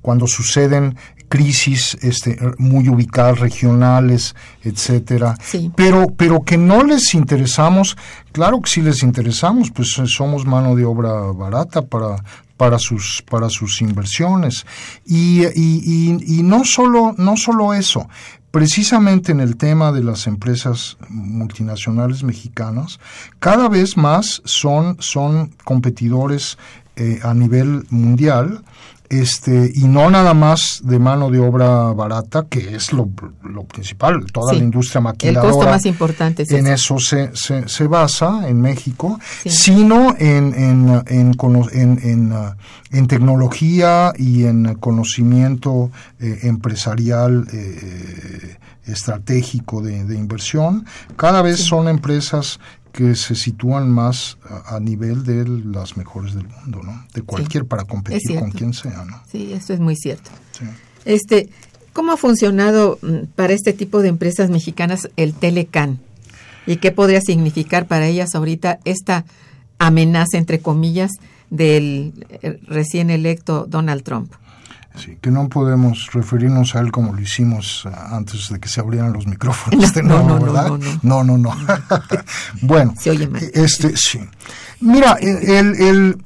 [0.00, 0.96] cuando suceden
[1.28, 5.36] crisis este, muy ubicadas regionales, etcétera,
[5.74, 7.98] pero pero que no les interesamos,
[8.32, 12.16] claro que sí les interesamos, pues eh, somos mano de obra barata para
[12.56, 14.64] para sus para sus inversiones.
[15.04, 18.08] Y, y, y, no solo no solo eso
[18.50, 23.00] precisamente en el tema de las empresas multinacionales mexicanas
[23.38, 26.56] cada vez más son son competidores
[26.96, 28.62] eh, a nivel mundial
[29.08, 33.08] este y no nada más de mano de obra barata que es lo,
[33.68, 34.24] principal.
[34.32, 36.98] Toda la industria maquiladora el costo más importante en eso.
[36.98, 42.32] se, se, basa en México sino en en, en,
[42.90, 50.86] en, tecnología y en conocimiento eh, empresarial eh, estratégico de, de, inversión.
[51.16, 52.58] Cada vez son empresas
[52.96, 57.04] que se sitúan más a, nivel de las mejores del mundo, ¿no?
[57.12, 59.22] De cualquier para competir con quien sea, ¿no?
[59.30, 60.30] Sí, eso es muy cierto.
[61.04, 61.50] Este,
[61.92, 65.98] ¿cómo ha funcionado mm, para este tipo de empresas mexicanas el Telecan?
[66.66, 69.26] ¿Y qué podría significar para ellas ahorita esta
[69.78, 71.10] amenaza entre comillas
[71.50, 74.32] del eh, recién electo Donald Trump?
[74.96, 78.80] Sí, que no podemos referirnos a él como lo hicimos ah, antes de que se
[78.80, 80.70] abrieran los micrófonos de no, no, ¿verdad?
[81.02, 81.54] No, no, no.
[82.62, 83.42] bueno, se oye mal.
[83.54, 84.20] este sí.
[84.80, 86.24] Mira, el, el,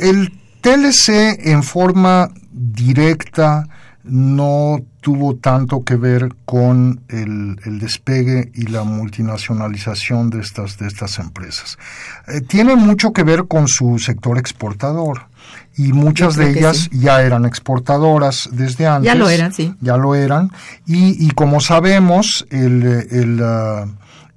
[0.00, 3.66] el TLC en forma directa
[4.04, 10.86] no tuvo tanto que ver con el, el despegue y la multinacionalización de estas, de
[10.86, 11.78] estas empresas.
[12.28, 15.26] Eh, tiene mucho que ver con su sector exportador
[15.76, 19.06] y muchas de ellas ya eran exportadoras desde antes.
[19.06, 19.74] Ya lo eran, sí.
[19.80, 20.50] Ya lo eran.
[20.86, 23.88] Y, y como sabemos, el, el, uh,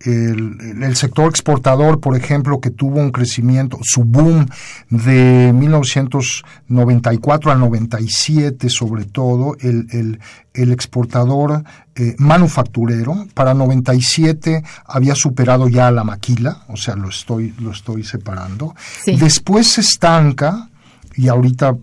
[0.01, 4.47] el, el, sector exportador, por ejemplo, que tuvo un crecimiento, su boom
[4.89, 10.19] de 1994 al 97 sobre todo, el, el,
[10.53, 11.63] el exportador
[11.95, 17.71] eh, manufacturero, para 97 había superado ya a la maquila, o sea, lo estoy, lo
[17.71, 18.75] estoy separando.
[19.03, 19.15] Sí.
[19.15, 20.69] Después se estanca,
[21.17, 21.75] y ahorita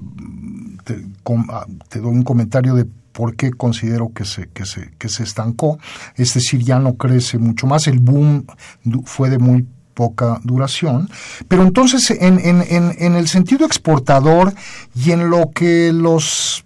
[0.85, 1.47] te, com,
[1.89, 5.79] te doy un comentario de por qué considero que se, que, se, que se estancó,
[6.17, 8.47] es decir, ya no crece mucho más, el boom
[9.05, 11.09] fue de muy poca duración,
[11.49, 14.55] pero entonces en, en, en, el sentido exportador
[14.95, 16.65] y en lo que los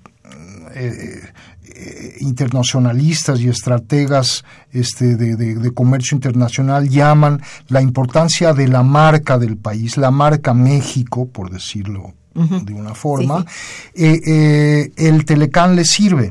[0.75, 1.23] eh,
[1.65, 9.57] eh, internacionalistas y estrategas este, de, comercio internacional llaman la importancia de la marca del
[9.57, 13.47] país, la marca México, por decirlo de una forma, sí,
[13.95, 14.05] sí.
[14.05, 16.31] Eh, eh, el Telecán le sirve,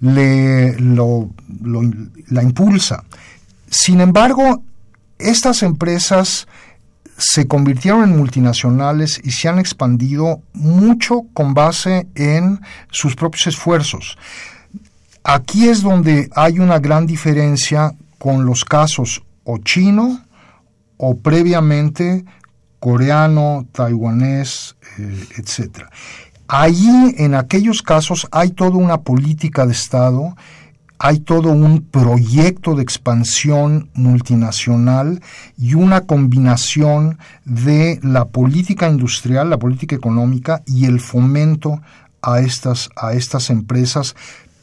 [0.00, 1.30] le, lo,
[1.62, 1.82] lo,
[2.28, 3.04] la impulsa.
[3.70, 4.62] Sin embargo,
[5.18, 6.46] estas empresas
[7.18, 14.18] se convirtieron en multinacionales y se han expandido mucho con base en sus propios esfuerzos.
[15.24, 20.20] Aquí es donde hay una gran diferencia con los casos o chino
[20.98, 22.24] o previamente
[22.80, 25.84] coreano, taiwanés, eh, etc.
[26.48, 30.36] Allí, en aquellos casos, hay toda una política de Estado,
[30.98, 35.20] hay todo un proyecto de expansión multinacional
[35.58, 41.82] y una combinación de la política industrial, la política económica y el fomento
[42.22, 44.16] a estas, a estas empresas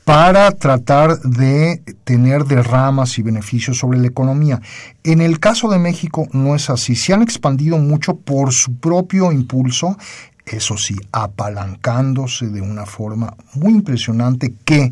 [0.05, 4.61] para tratar de tener derramas y beneficios sobre la economía.
[5.03, 6.95] En el caso de México no es así.
[6.95, 9.97] Se han expandido mucho por su propio impulso,
[10.45, 14.91] eso sí, apalancándose de una forma muy impresionante que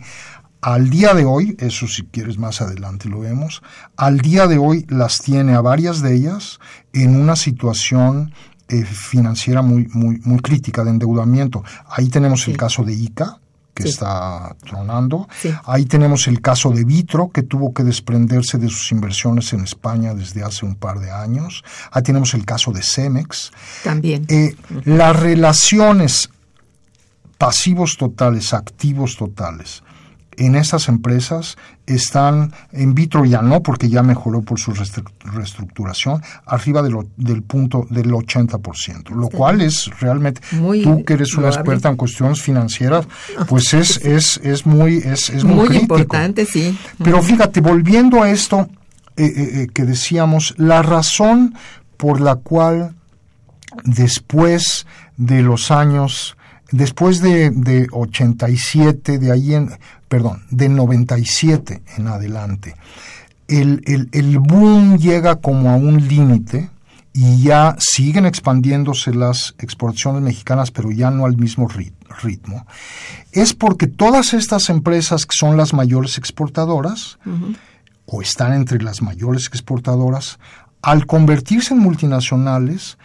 [0.62, 3.62] al día de hoy, eso si quieres más adelante lo vemos,
[3.98, 6.60] al día de hoy las tiene a varias de ellas
[6.94, 8.32] en una situación
[8.70, 11.64] eh, financiera muy, muy, muy crítica de endeudamiento.
[11.90, 12.52] Ahí tenemos sí.
[12.52, 13.41] el caso de ICA,
[13.74, 13.90] que sí.
[13.90, 15.28] está tronando.
[15.42, 15.54] Sí.
[15.66, 20.14] Ahí tenemos el caso de Vitro, que tuvo que desprenderse de sus inversiones en España
[20.14, 21.64] desde hace un par de años.
[21.92, 23.52] Ahí tenemos el caso de Cemex.
[23.84, 24.26] También.
[24.30, 24.56] Eh.
[24.86, 26.30] Las relaciones
[27.38, 29.84] pasivos totales, activos totales,
[30.38, 36.82] en esas empresas están en vitro ya no, porque ya mejoró por su reestructuración, arriba
[36.82, 39.38] de lo, del punto del 80%, lo sí.
[39.38, 43.08] cual es realmente, muy tú que eres una experta en cuestiones financieras,
[43.48, 45.98] pues es, es, es muy, es, es muy, muy crítico.
[45.98, 46.78] importante, sí.
[47.04, 48.70] Pero fíjate, volviendo a esto
[49.18, 51.56] eh, eh, eh, que decíamos, la razón
[51.98, 52.96] por la cual
[53.84, 56.38] después de los años
[56.72, 59.72] después de, de 87, de ahí en,
[60.08, 62.76] perdón, de 97 en adelante,
[63.48, 66.70] el, el, el boom llega como a un límite
[67.14, 72.66] y ya siguen expandiéndose las exportaciones mexicanas, pero ya no al mismo ritmo,
[73.34, 77.58] es porque todas estas empresas que son las mayores exportadoras, uh -huh.
[78.06, 80.40] o están entre las mayores exportadoras,
[80.82, 82.98] al convertirse en multinacionales,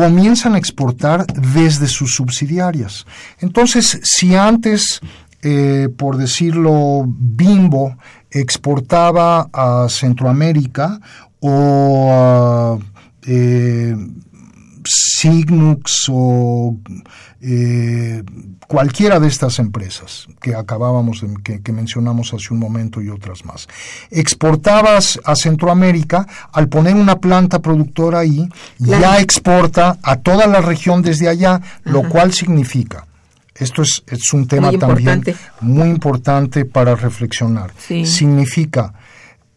[0.00, 3.06] comienzan a exportar desde sus subsidiarias.
[3.40, 5.00] Entonces, si antes,
[5.42, 7.96] eh, por decirlo, Bimbo
[8.30, 11.00] exportaba a Centroamérica
[11.40, 12.78] o a
[13.26, 13.94] eh,
[14.84, 16.76] Signux o
[17.40, 18.22] eh,
[18.66, 23.44] cualquiera de estas empresas que acabábamos de, que, que, mencionamos hace un momento y otras
[23.44, 23.68] más.
[24.10, 28.48] Exportabas a Centroamérica, al poner una planta productora ahí,
[28.82, 29.02] claro.
[29.02, 31.80] ya exporta a toda la región desde allá, Ajá.
[31.84, 33.06] lo cual significa
[33.60, 35.22] esto es, es un tema muy también
[35.60, 37.72] muy importante para reflexionar.
[37.78, 38.06] Sí.
[38.06, 38.94] Significa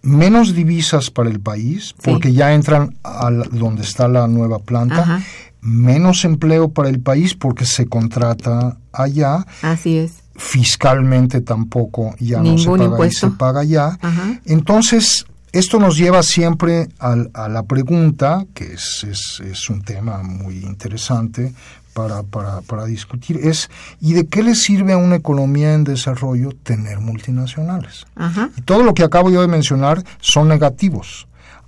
[0.04, 2.36] menos divisas para el país, porque sí.
[2.36, 5.22] ya entran a la, donde está la nueva planta, Ajá.
[5.62, 9.46] menos empleo para el país porque se contrata allá.
[9.62, 10.16] Así es.
[10.36, 13.28] Fiscalmente tampoco ya Ningún no se paga impuesto.
[13.28, 13.98] y se paga allá.
[14.02, 14.42] Ajá.
[14.46, 20.22] Entonces, esto nos lleva siempre a, a la pregunta, que es, es, es, un tema
[20.24, 21.54] muy interesante
[21.94, 23.70] para, para, para, discutir, es
[24.02, 28.06] ¿y de qué le sirve a una economía en desarrollo tener multinacionales?
[28.16, 28.50] Ajá.
[28.58, 31.28] Y todo lo que acabo yo de mencionar son negativos.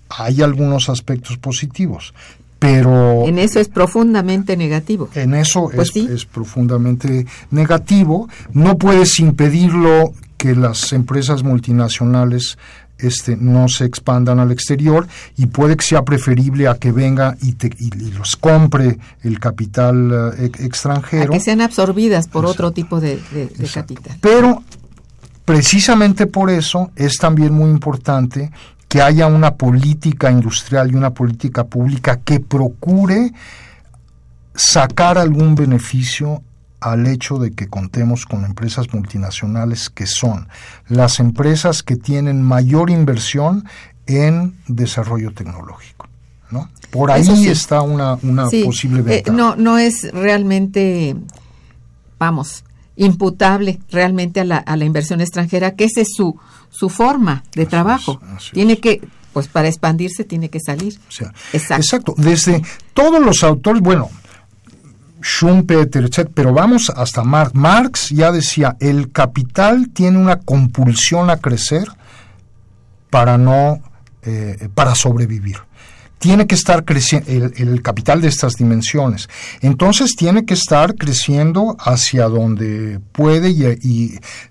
[0.09, 2.13] Hay algunos aspectos positivos,
[2.59, 5.09] pero en eso es profundamente negativo.
[5.13, 6.07] En eso Pues es, sí.
[6.11, 8.29] es profundamente negativo.
[8.53, 12.57] No puedes impedirlo que las empresas multinacionales
[12.97, 17.53] este, no se expandan al exterior y puede que sea preferible a que venga y,
[17.53, 21.31] te- y- y los compre el capital eh, A extranjero.
[21.31, 23.95] que sean absorbidas por otro tipo de, de- de Exacto.
[23.95, 24.17] capital.
[24.21, 24.63] Pero
[25.43, 28.51] precisamente por eso es también muy importante
[28.87, 33.33] que haya una política industrial y una política pública que procure
[34.55, 36.41] sacar algún beneficio
[36.91, 40.47] al hecho de que contemos con empresas multinacionales que son
[40.87, 43.65] las empresas que tienen mayor inversión
[44.05, 46.07] en desarrollo tecnológico.
[46.51, 46.69] ¿no?
[46.91, 47.47] Por ahí sí.
[47.49, 49.35] está una, una Sí, posible eh, ventaja.
[49.35, 51.15] no, no es realmente,
[52.19, 52.63] vamos,
[52.95, 57.63] imputable realmente a la, a la inversión extranjera, que esa es su, su forma de
[57.63, 58.21] Así trabajo.
[58.37, 58.79] es, tiene es.
[58.79, 59.01] que,
[59.33, 60.99] pues para expandirse tiene que salir.
[61.09, 61.81] O sea, Exacto.
[61.81, 62.15] exacto.
[62.17, 62.61] Desde
[62.93, 64.09] todos los autores, bueno,
[65.25, 67.55] Schumpeter, etc., pero vamos hasta Marx.
[67.55, 71.87] Marx ya decía, el capital tiene una compulsión a crecer
[73.09, 73.81] para no,
[74.21, 75.57] eh, para sobrevivir.
[76.25, 79.29] Tiene que estar creciendo el, capital de estas dimensiones.
[79.61, 83.63] Entonces tiene que estar creciendo hacia donde puede y,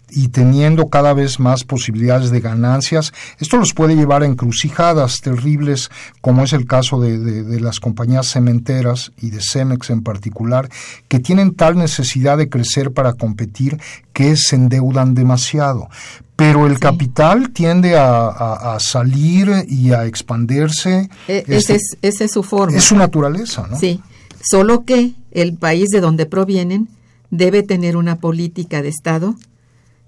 [0.09, 3.13] y- teniendo cada vez más posibilidades de ganancias.
[3.41, 7.81] Esto los puede llevar a encrucijadas terribles, como es el caso de, de- de las
[7.81, 10.69] compañías cementeras y de Cemex en particular,
[11.09, 13.81] que tienen tal necesidad de crecer para competir
[14.13, 15.89] que se endeudan demasiado.
[16.37, 21.09] Pero el capital tiende a, a- a salir y a expandirse.
[21.29, 22.77] Este, ese es, esa es su forma.
[22.77, 23.79] es su naturaleza, ¿no?
[23.79, 24.01] Sí,
[24.43, 26.89] solo que el país de donde provienen
[27.31, 29.37] debe tener una política de Estado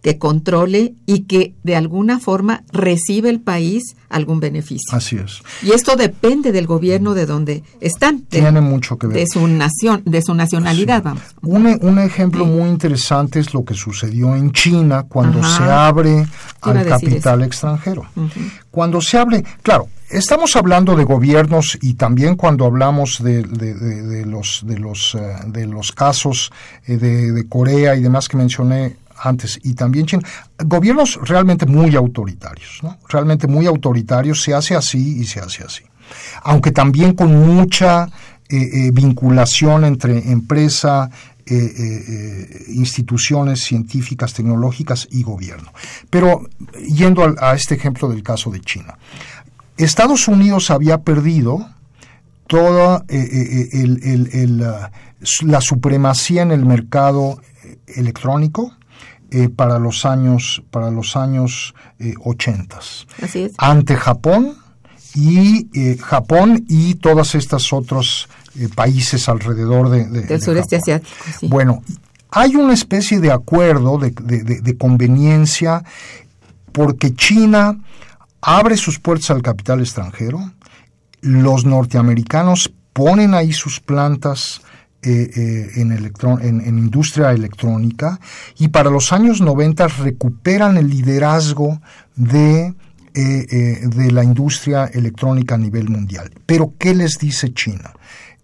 [0.06, 4.96] que controle y que de alguna forma recibe el país algún beneficio.
[4.96, 5.40] Así es.
[5.64, 9.16] Y esto depende del gobierno de donde están, de, Tiene mucho que ver.
[9.16, 11.24] de su nación, de su nacionalidad, vamos.
[11.42, 12.50] Un, un ejemplo Sí.
[12.52, 15.56] muy interesante es lo que sucedió en China cuando Ajá.
[15.56, 16.26] se abre
[16.60, 17.46] al capital eso.
[17.48, 18.06] extranjero.
[18.70, 24.02] Cuando se abre, claro, estamos hablando de gobiernos y también cuando hablamos de, de- de-
[24.02, 26.52] de los de los eh, de los casos
[26.86, 30.22] eh, de, de Corea y demás que mencioné antes y también China,
[30.64, 32.98] gobiernos realmente muy autoritarios, ¿no?
[33.08, 35.82] Realmente muy autoritarios, se hace así y se hace así.
[36.42, 38.04] Aunque también con mucha
[38.48, 38.56] eh,
[38.86, 41.10] eh, vinculación entre empresa,
[41.48, 45.72] eh, instituciones científicas, tecnológicas y gobierno.
[46.10, 46.48] Pero
[46.88, 48.98] yendo al- a este ejemplo del caso de China,
[49.76, 51.68] Estados Unidos había perdido
[52.46, 54.64] toda el-
[55.42, 57.40] la supremacía en el mercado
[57.86, 58.72] electrónico
[59.30, 62.78] eh, para los años para los años eh, 80
[63.22, 63.52] Así es.
[63.58, 64.54] ante Japón
[65.14, 70.76] y eh, Japón y todos estos otros eh, países alrededor de, de- Del de sureste
[70.78, 70.94] Japón.
[70.94, 71.48] asiático, sí.
[71.48, 71.82] Bueno,
[72.30, 75.82] hay una especie de acuerdo de conveniencia
[76.72, 77.78] porque China
[78.42, 80.52] abre sus puertas al capital extranjero,
[81.22, 84.60] los norteamericanos ponen ahí sus plantas
[85.02, 88.18] eh, eh, en, electro- en- industria electrónica
[88.58, 91.80] y para los años 90 recuperan el liderazgo
[92.16, 92.74] de,
[93.14, 96.30] eh, de la industria electrónica a nivel mundial.
[96.46, 97.92] Pero ¿qué les dice China?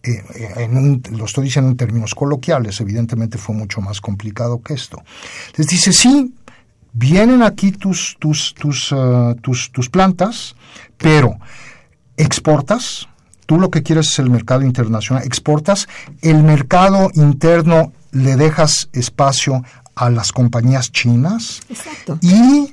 [0.05, 5.01] En lo estoy diciendo en términos coloquiales, evidentemente fue mucho más complicado que esto.
[5.57, 6.35] Les dice, sí,
[6.93, 8.93] vienen aquí tus, tus, tus,
[9.73, 10.57] tus plantas,
[10.99, 11.37] pero
[12.17, 13.09] exportas,
[13.53, 15.87] tú lo que quieres es el mercado internacional, exportas,
[16.23, 19.63] el mercado interno le dejas espacio
[19.95, 22.19] a las compañías chinas Exacto.
[22.23, 22.73] y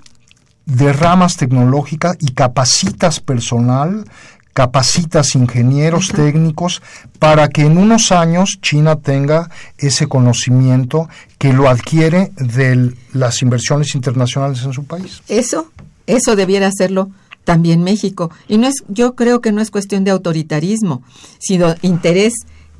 [0.65, 4.05] derramas tecnológica y capacitas personal,
[4.53, 6.81] capacitas ingenieros técnicos
[7.19, 13.95] para que en unos años China tenga ese conocimiento que lo adquiere de las inversiones
[13.95, 15.23] internacionales en su país.
[15.27, 15.73] Eso,
[16.07, 17.09] eso debiera hacerlo
[17.43, 18.31] también México.
[18.47, 21.01] Y no es, yo creo que no es cuestión de autoritarismo,
[21.39, 22.33] sino interés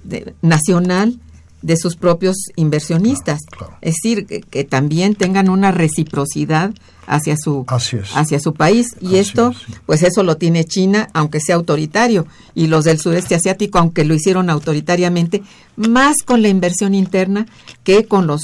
[0.04, 1.20] de- nacional
[1.62, 3.40] de sus propios inversionistas.
[3.50, 3.78] Claro, claro.
[3.82, 6.72] Es decir, que, que también tengan una reciprocidad
[7.06, 7.66] hacia su
[8.14, 9.74] hacia su país y Así esto es, sí.
[9.88, 14.14] pues eso lo tiene China aunque sea autoritario y los del sureste asiático aunque lo
[14.14, 15.42] hicieron autoritariamente
[15.76, 17.48] más con la inversión interna
[17.84, 18.42] que con los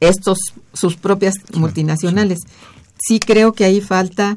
[0.00, 0.38] estos
[0.72, 2.40] sus propias multinacionales
[2.98, 4.36] sí creo que ahí falta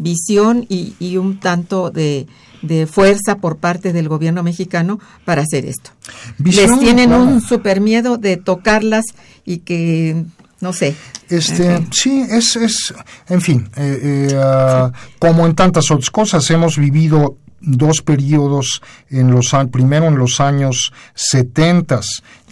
[0.00, 2.26] visión y, y un tanto de,
[2.62, 5.90] de fuerza por parte del gobierno mexicano para hacer esto.
[6.38, 7.24] Visión, les tienen claro.
[7.24, 9.04] un super miedo de tocarlas
[9.44, 10.24] y que
[10.60, 10.96] no sé.
[11.28, 12.94] Este, sí, es, es,
[13.28, 18.80] en fin, eh, eh, ah, como en tantas otras cosas, hemos vivido dos periodos
[19.10, 22.00] en los primero en los años 70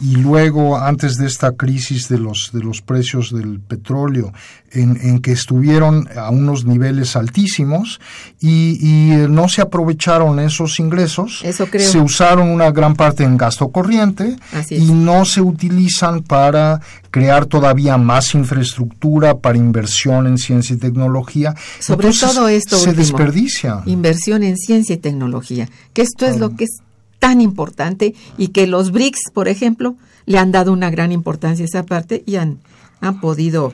[0.00, 4.32] y luego antes de esta crisis de los de los precios del petróleo
[4.70, 8.00] en, en que estuvieron a unos niveles altísimos
[8.40, 11.90] y, y, eh, no se aprovecharon esos ingresos Eso creo.
[11.90, 14.36] se usaron una gran parte en gasto corriente
[14.70, 16.80] y no se utilizan para
[17.10, 21.54] crear todavía más infraestructura para inversión en ciencia y tecnología.
[21.80, 23.82] Sobre Entonces, todo esto se último, desperdicia.
[23.86, 26.78] Inversión en ciencia y tecnología, que esto es lo que es
[27.18, 29.96] tan importante y que los BRICS, por ejemplo,
[30.26, 32.58] le han dado una gran importancia a esa parte y han,
[33.00, 33.72] han podido,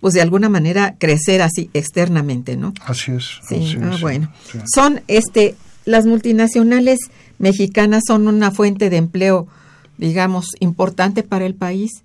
[0.00, 2.74] pues de alguna manera, crecer así externamente, ¿no?
[2.84, 3.38] Así es.
[3.48, 4.32] Sí, así ah, es, bueno.
[4.50, 4.58] sí.
[4.74, 6.98] Son, este, las multinacionales
[7.38, 9.46] mexicanas son una fuente de empleo,
[9.98, 12.02] digamos, importante para el país.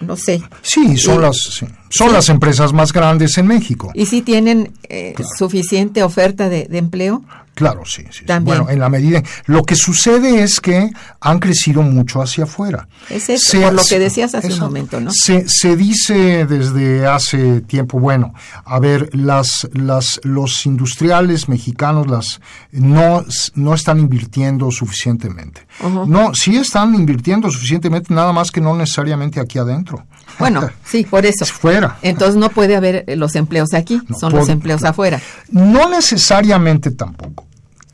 [0.00, 0.42] No sé.
[0.62, 3.90] Sí, son, Y- las, sí, son las empresas más grandes en México.
[3.94, 7.22] ¿Y si tienen eh, suficiente oferta de, de empleo?
[7.54, 8.24] Claro, sí, sí.
[8.24, 8.58] También.
[8.58, 9.22] Bueno, en la medida.
[9.44, 12.88] Lo que sucede es que han crecido mucho hacia afuera.
[13.10, 15.10] Es eso, por lo que decías hace un momento, ¿no?
[15.12, 18.32] Se, se dice desde hace tiempo, bueno,
[18.64, 22.40] a ver, las, las, los industriales mexicanos las
[22.72, 23.24] no,
[23.54, 25.66] no están invirtiendo suficientemente.
[26.06, 30.06] No, sí están invirtiendo suficientemente, nada más que no necesariamente aquí adentro.
[30.38, 31.44] Bueno, sí, por eso.
[31.46, 31.96] Fuera.
[32.02, 34.92] Entonces no puede haber eh, los empleos aquí, No, son los empleos claro.
[34.92, 35.20] afuera.
[35.50, 37.46] No necesariamente tampoco.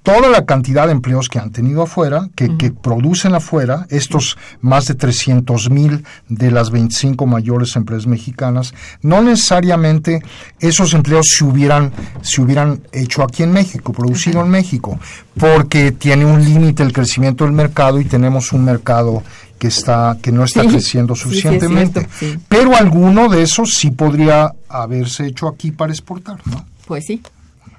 [0.02, 4.86] Toda la cantidad de empleos que han tenido afuera, que, que producen afuera, estos más
[4.86, 8.72] de 300 mil de las 25 mayores empresas mexicanas,
[9.02, 10.22] no necesariamente
[10.60, 14.96] esos empleos se hubieran, se hubieran hecho aquí en México, producido en México,
[15.36, 19.24] porque tiene un límite el crecimiento del mercado y tenemos un mercado
[19.58, 22.06] que está que no está Sí, creciendo sí, sí, es suficientemente.
[22.18, 22.42] cierto.
[22.48, 26.66] Pero alguno de esos sí podría haberse hecho aquí para exportar, ¿no?
[26.86, 27.20] Pues sí.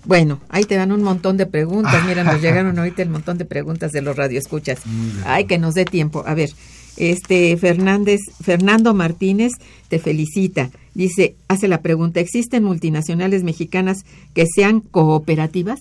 [0.05, 2.03] Bueno, ahí te dan un montón de preguntas.
[2.05, 4.79] Mira, nos llegaron ahorita el montón de preguntas de los radioescuchas.
[5.25, 6.23] Ay, que nos dé tiempo.
[6.25, 6.49] A ver,
[6.95, 9.51] este Fernández, Fernando Martínez
[9.89, 10.69] te felicita.
[10.93, 13.99] Dice, hace la pregunta, ¿existen multinacionales mexicanas
[14.33, 15.79] que sean cooperativas?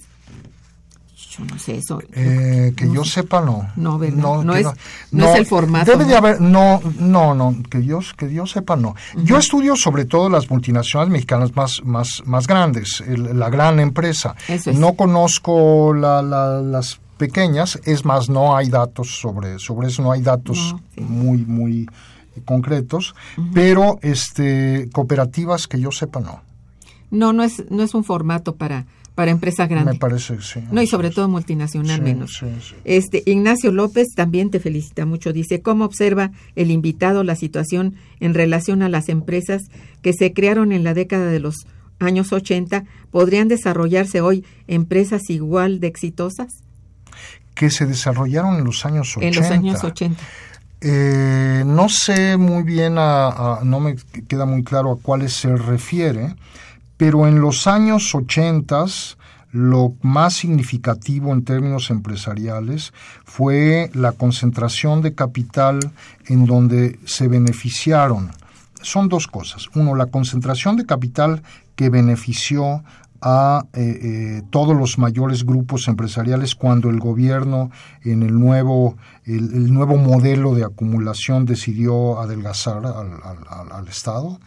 [1.39, 2.01] Yo no sé eso.
[2.13, 3.69] Eh, que No yo sepa no.
[3.77, 4.17] No, ¿verdad?
[4.43, 4.67] No que es-
[5.13, 8.77] no es el formato, Debe de haber, no, no, no, que yo, que yo sepa
[8.77, 8.95] no.
[9.23, 14.35] Yo estudio sobre todo las multinacionales mexicanas más, más, más grandes, el- la gran empresa.
[14.49, 14.79] Eso es.
[14.79, 20.13] No conozco la- la- las pequeñas, es más, no hay datos sobre, sobre eso, no
[20.13, 21.01] hay datos sí.
[21.01, 21.89] muy, muy
[22.45, 23.15] concretos,
[23.55, 26.43] pero este cooperativas que yo sepa no.
[27.11, 28.85] No, no es, no es un formato para,
[29.17, 29.95] para empresa grande.
[29.95, 30.61] Me parece que sí.
[30.71, 32.37] No, y sobre todo multinacional Sí, menos.
[32.39, 32.75] sí, sí.
[32.85, 35.33] Este Ignacio López también te felicita mucho.
[35.33, 39.63] Dice, ¿cómo observa el invitado la situación en relación a las empresas
[40.03, 41.67] que se crearon en la década de los
[41.99, 42.85] años 80?
[43.11, 46.49] ¿Podrían desarrollarse hoy empresas igual de exitosas?
[47.55, 49.27] que se desarrollaron en los años 80.
[49.27, 50.23] En los años 80.
[50.83, 53.97] Eh, no sé muy bien, a- a- no me
[54.29, 56.35] queda muy claro a cuáles se refiere,
[56.97, 58.87] pero en los años 80
[59.53, 62.93] lo más significativo en términos empresariales
[63.25, 65.81] fue la concentración de capital
[66.27, 68.33] en donde se beneficiaron.
[68.83, 69.69] Son dos cosas.
[69.75, 71.43] Uno, la concentración de capital
[71.75, 72.85] que benefició
[73.23, 77.71] a eh, eh, todos los mayores grupos empresariales cuando el gobierno
[78.03, 82.87] en el nuevo el, el nuevo modelo de acumulación decidió adelgazar al,
[83.73, 84.39] al- Estado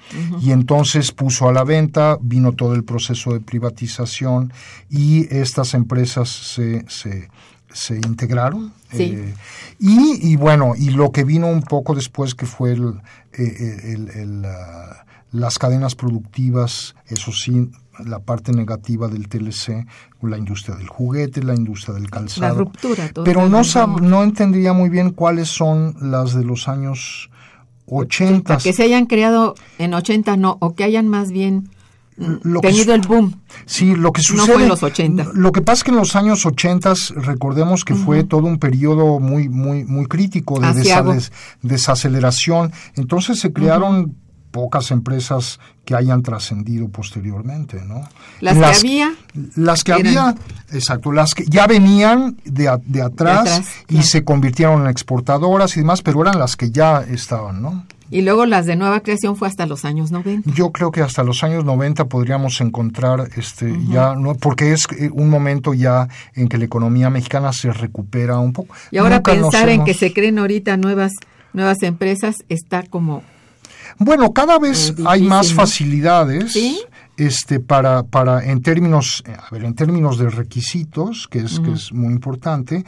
[0.42, 4.52] y entonces puso a la venta vino todo el proceso de privatización
[4.90, 7.30] y estas empresas se, se,
[7.72, 9.04] se integraron Sí.
[9.16, 9.34] eh,
[9.80, 13.00] y, y bueno y lo que vino un poco después que fue el,
[13.34, 17.70] el- el, ah, las cadenas productivas, eso sí,
[18.06, 19.86] la parte negativa del TLC,
[20.22, 22.54] la industria del juguete, la industria del calzado.
[22.54, 23.10] La ruptura.
[23.14, 23.62] todo Pero no,
[24.02, 27.30] no entendería muy bien cuáles son las de los años
[27.88, 28.58] 80.
[28.58, 31.70] Que se hayan creado en 80 no, o que hayan más bien
[32.18, 33.42] Lo que tenido su- el boom.
[33.66, 34.54] Sí, lo que No sucede.
[34.54, 35.28] fue en los 80.
[35.34, 39.20] Lo que pasa es que en los años 80, recordemos que fue todo un periodo
[39.20, 40.74] muy, muy, muy crítico de
[41.62, 42.72] desaceleración.
[42.96, 44.16] Entonces se crearon
[44.52, 48.08] pocas empresas que hayan trascendido posteriormente, ¿no?
[48.42, 49.14] Las que había
[49.56, 50.36] Las que eran- había,
[50.72, 54.04] exacto, las que ya venían de, a- de atrás, atrás, y claro.
[54.08, 57.86] se convirtieron en exportadoras y demás, pero eran las que ya estaban, ¿no?
[58.12, 60.50] Y luego las de nueva creación fue hasta los años 90.
[60.56, 65.12] Yo creo que hasta los años 90 podríamos encontrar este ya no porque es eh,
[65.14, 68.74] un momento ya en que la economía mexicana se recupera un poco.
[68.90, 71.12] Y ahora Nunca pensar en que se creen ahorita nuevas
[71.54, 73.22] nuevas empresas está como
[73.98, 76.54] Bueno, cada vez Eh, hay difícil, más facilidades.
[76.54, 76.80] ¿Sí?
[77.20, 81.92] este, para, para en términos, a ver, en términos de requisitos, que es, que es
[81.92, 82.86] muy importante,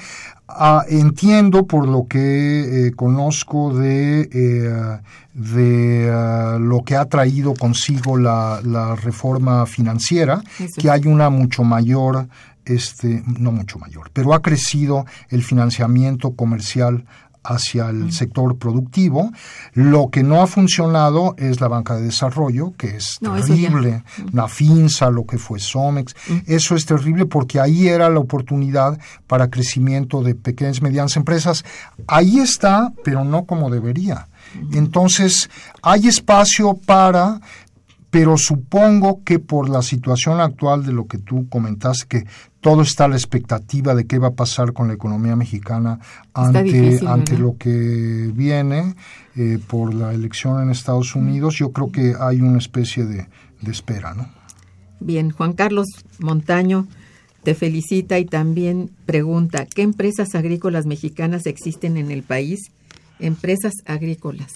[0.48, 5.00] ah, entiendo por lo que eh, conozco de, eh,
[5.34, 10.42] de ah, lo que ha traído consigo la, la reforma financiera,
[10.78, 12.28] que hay una mucho mayor
[12.64, 17.06] este, no mucho mayor, pero ha crecido el financiamiento comercial
[17.44, 19.32] hacia el sector productivo.
[19.74, 24.04] Lo que no ha funcionado es la banca de desarrollo, que es No, terrible.
[24.32, 26.16] La FINSA, lo que fue Somex.
[26.46, 31.66] Eso es terrible porque ahí era la oportunidad para crecimiento de pequeñas y medianas empresas.
[32.08, 34.28] Ahí está, pero no como debería.
[34.74, 35.50] Entonces,
[35.82, 37.40] hay espacio para
[38.12, 42.28] pero supongo que por la situación actual de lo que tú comentaste, que
[42.62, 46.00] todo está a la expectativa de qué va a pasar con la economía mexicana
[46.34, 47.46] ante, difícil, ante ¿verdad?
[47.46, 48.96] lo que viene
[49.36, 53.28] eh, por la elección en Estados Unidos, yo creo que hay una especie de,
[53.62, 54.30] de espera, ¿no?
[55.00, 55.88] Bien, Juan Carlos
[56.20, 56.88] Montaño
[57.44, 62.72] te felicita y también pregunta, ¿qué empresas agrícolas mexicanas existen en el país?
[63.20, 64.54] Empresas agrícolas.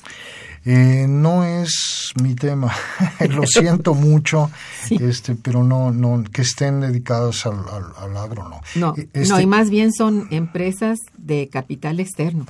[0.67, 2.73] Eh, no es mi tema,
[3.29, 4.49] lo siento mucho,
[4.87, 4.97] Sí.
[4.99, 8.61] este, pero no, no, que estén dedicadas al, al- al agro, no.
[8.75, 12.45] No, Eh, este- no, y más bien son empresas de capital externo,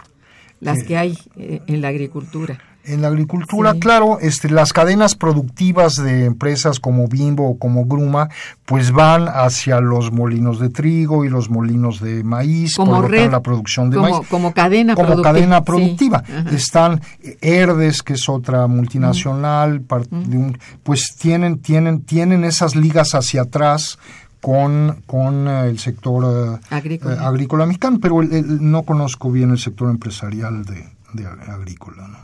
[0.61, 0.85] las Eh.
[0.85, 2.57] que hay eh, en la agricultura.
[2.87, 3.79] En la agricultura, Sí.
[3.79, 8.29] claro, este, las cadenas productivas de empresas como Bimbo o como Gruma,
[8.65, 13.07] pues van hacia los molinos de trigo y los molinos de maíz, Como por lo
[13.07, 14.27] red, tanto, la producción de como, maíz.
[14.29, 15.33] como cadena como productiva.
[15.33, 16.23] cadena productiva.
[16.51, 17.01] Están
[17.41, 23.41] Herdes, que es otra multinacional, par- de un- pues tienen, tienen, tienen esas ligas hacia
[23.43, 23.97] atrás
[24.41, 27.15] con, con eh, el sector eh, Agrícola.
[27.15, 31.49] eh, agrícola mexicano, pero el- el- no conozco bien el sector empresarial de, de ag-
[31.49, 32.17] agrícola, ¿no?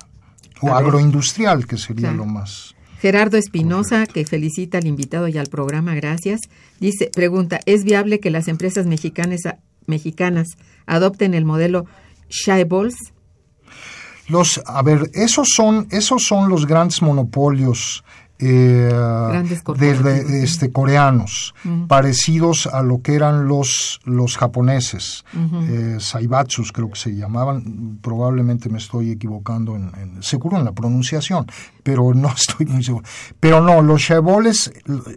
[0.62, 2.18] O agroindustrial, que sería Claro.
[2.18, 2.76] lo más...
[3.01, 6.39] Gerardo Espinosa, que felicita al invitado y al programa, gracias.
[6.80, 9.41] Dice, pregunta, ¿es viable que las empresas mexicanas,
[9.88, 10.49] mexicanas
[10.86, 11.88] adopten el modelo
[12.30, 12.95] Shyballs?
[14.28, 18.03] Los, a ver, esos son, esos son los grandes monopolios
[18.41, 20.43] eh, Grandes de, corporativos, de- sí.
[20.43, 21.53] este, coreanos,
[21.87, 25.23] parecidos a lo que eran los, los japoneses,
[25.69, 30.71] eh, Saibatsus creo que se llamaban, probablemente me estoy equivocando, en, en- seguro en la
[30.71, 31.45] pronunciación,
[31.83, 33.05] pero no estoy muy seguro.
[33.39, 34.71] Pero no, los chaboles,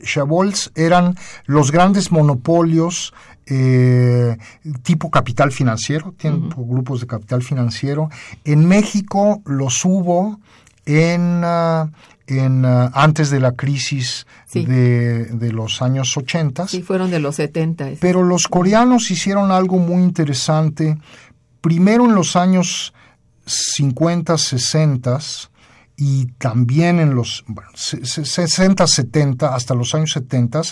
[0.04, 1.16] chabols eran
[1.46, 3.12] los grandes monopolios
[3.46, 4.36] eh,
[4.82, 8.08] tipo capital financiero, tienen grupos de capital financiero.
[8.44, 10.40] En México los hubo
[10.86, 11.90] en, ah,
[12.26, 14.64] en ah, antes de la crisis Sí.
[14.64, 16.68] de, de los años 80.
[16.68, 17.90] Sí, fueron de los 70.
[17.90, 20.96] es- Pero los coreanos hicieron algo muy interesante.
[21.60, 22.92] Primero en los años
[23.46, 25.18] 50, 60
[25.96, 30.62] y también en los bueno, se- se- 60, 70, hasta los años 70,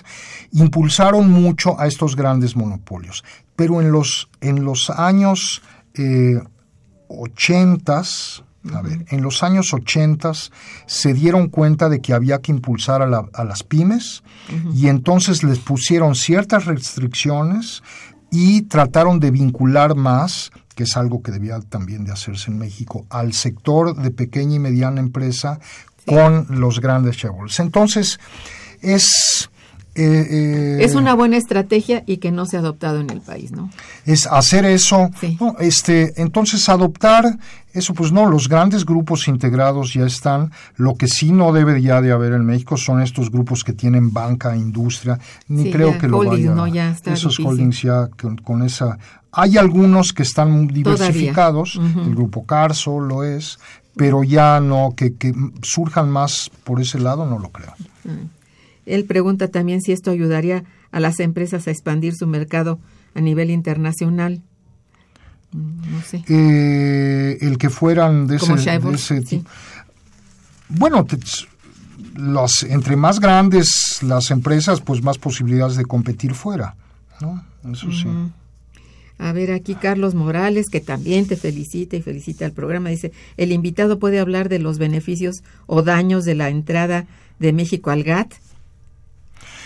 [0.52, 3.22] impulsaron mucho a estos grandes monopolios.
[3.56, 5.62] Pero en los, en los años
[5.94, 6.40] eh,
[7.08, 8.02] 80,
[8.74, 10.32] a ver, en los años 80
[10.86, 14.22] se dieron cuenta de que había que impulsar a, la- a las pymes
[14.74, 17.82] y entonces les pusieron ciertas restricciones
[18.30, 23.04] y trataron de vincular más, que es algo que debía también de hacerse en México,
[23.10, 25.58] al sector de pequeña y mediana empresa
[26.06, 27.58] con los grandes chabols.
[27.60, 28.18] Entonces,
[28.80, 29.50] es...
[29.94, 33.52] eh, eh, Es una buena estrategia y que no se ha adoptado en el país,
[33.52, 33.70] ¿no?
[34.06, 35.36] es hacer eso, Sí.
[35.40, 37.38] no, este, entonces adoptar
[37.74, 40.50] eso, pues no, los grandes grupos integrados ya están.
[40.76, 44.12] Lo que sí no debe ya de haber en México son estos grupos que tienen
[44.12, 45.18] banca, industria,
[45.48, 46.54] ni Sí, creo ya, que lo holdings, vaya.
[46.54, 47.46] no, ya está esos difícil.
[47.46, 48.98] holdings ya con, con esa.
[49.32, 53.58] Hay algunos que están diversificados, el grupo Carso lo es,
[53.96, 55.32] pero ya no que, que
[55.62, 57.72] surjan más por ese lado, no lo creo.
[58.86, 62.78] Él pregunta también si esto ayudaría a las empresas a expandir su mercado
[63.14, 64.42] a nivel internacional.
[65.52, 66.24] Mm, No sé.
[66.28, 68.46] Eh, el que fueran de ese,
[69.20, 69.44] de sí.
[70.68, 71.18] Bueno, te-
[72.16, 76.74] las, entre más grandes las empresas, pues más posibilidades de competir fuera,
[77.20, 77.44] ¿no?
[77.70, 78.06] Eso sí.
[79.18, 83.52] A ver, aquí Carlos Morales, que también te felicita y felicita al programa, dice, el
[83.52, 87.06] invitado puede hablar de los beneficios o daños de la entrada
[87.38, 88.32] de México al GATT.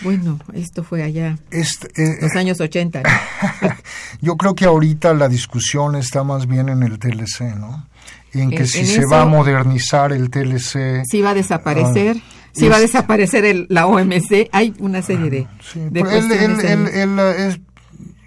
[0.01, 3.01] Bueno, esto fue allá, Este, eh, los años 80.
[3.03, 3.09] ¿no?
[4.21, 7.87] yo creo que ahorita la discusión está más bien en el TLC, ¿no?
[8.33, 11.03] En que En- si en se eso- va a modernizar el TLC.
[11.09, 15.01] Si va a desaparecer, Ah, si va a es- desaparecer el- la OMC, hay una
[15.01, 17.59] serie de, Sí, de pero él- él- él- él, eh, es-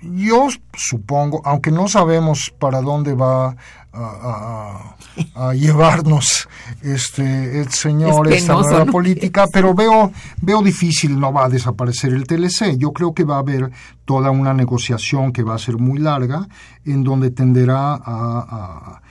[0.03, 3.57] Yo supongo, aunque no sabemos para dónde va
[3.92, 4.96] a,
[5.34, 6.48] a, llevarnos
[6.82, 12.26] este el señor esta nueva política, pero veo veo difícil no va a desaparecer el
[12.26, 12.78] TLC.
[12.78, 13.70] Yo creo que va a haber
[14.05, 16.48] toda una negociación que va a ser muy larga,
[16.84, 19.03] en donde tenderá a, a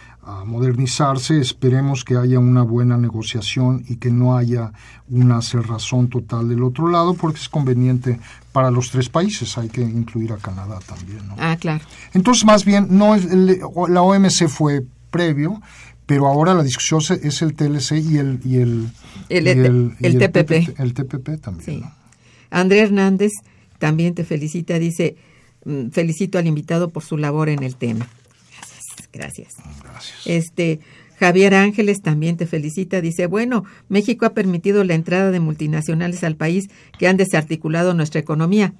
[0.46, 1.40] modernizarse.
[1.40, 4.72] Esperemos que haya una buena negociación y que no haya
[5.10, 8.20] una cerrazón total del otro lado, porque es conveniente
[8.52, 9.58] para los tres países.
[9.58, 11.28] Hay que incluir a Canadá también.
[11.28, 11.36] ¿no?
[11.38, 11.84] Ah, claro.
[12.14, 15.62] Entonces, más bien, no la OMC fue previo,
[16.06, 18.90] pero ahora la discusión es el TLC y el y el,
[19.30, 20.80] el, el, TPP.
[20.80, 21.84] El TPP también.
[22.50, 23.32] André Hernández
[23.78, 25.16] también te felicita, dice,
[25.66, 28.08] mm, felicito al invitado por su labor en el tema.
[29.12, 29.54] Gracias,
[29.84, 30.26] gracias.
[30.26, 30.80] Este,
[31.20, 36.36] Javier Ángeles también te felicita, dice, bueno, México ha permitido la entrada de multinacionales al
[36.36, 38.74] país que han desarticulado nuestra economía.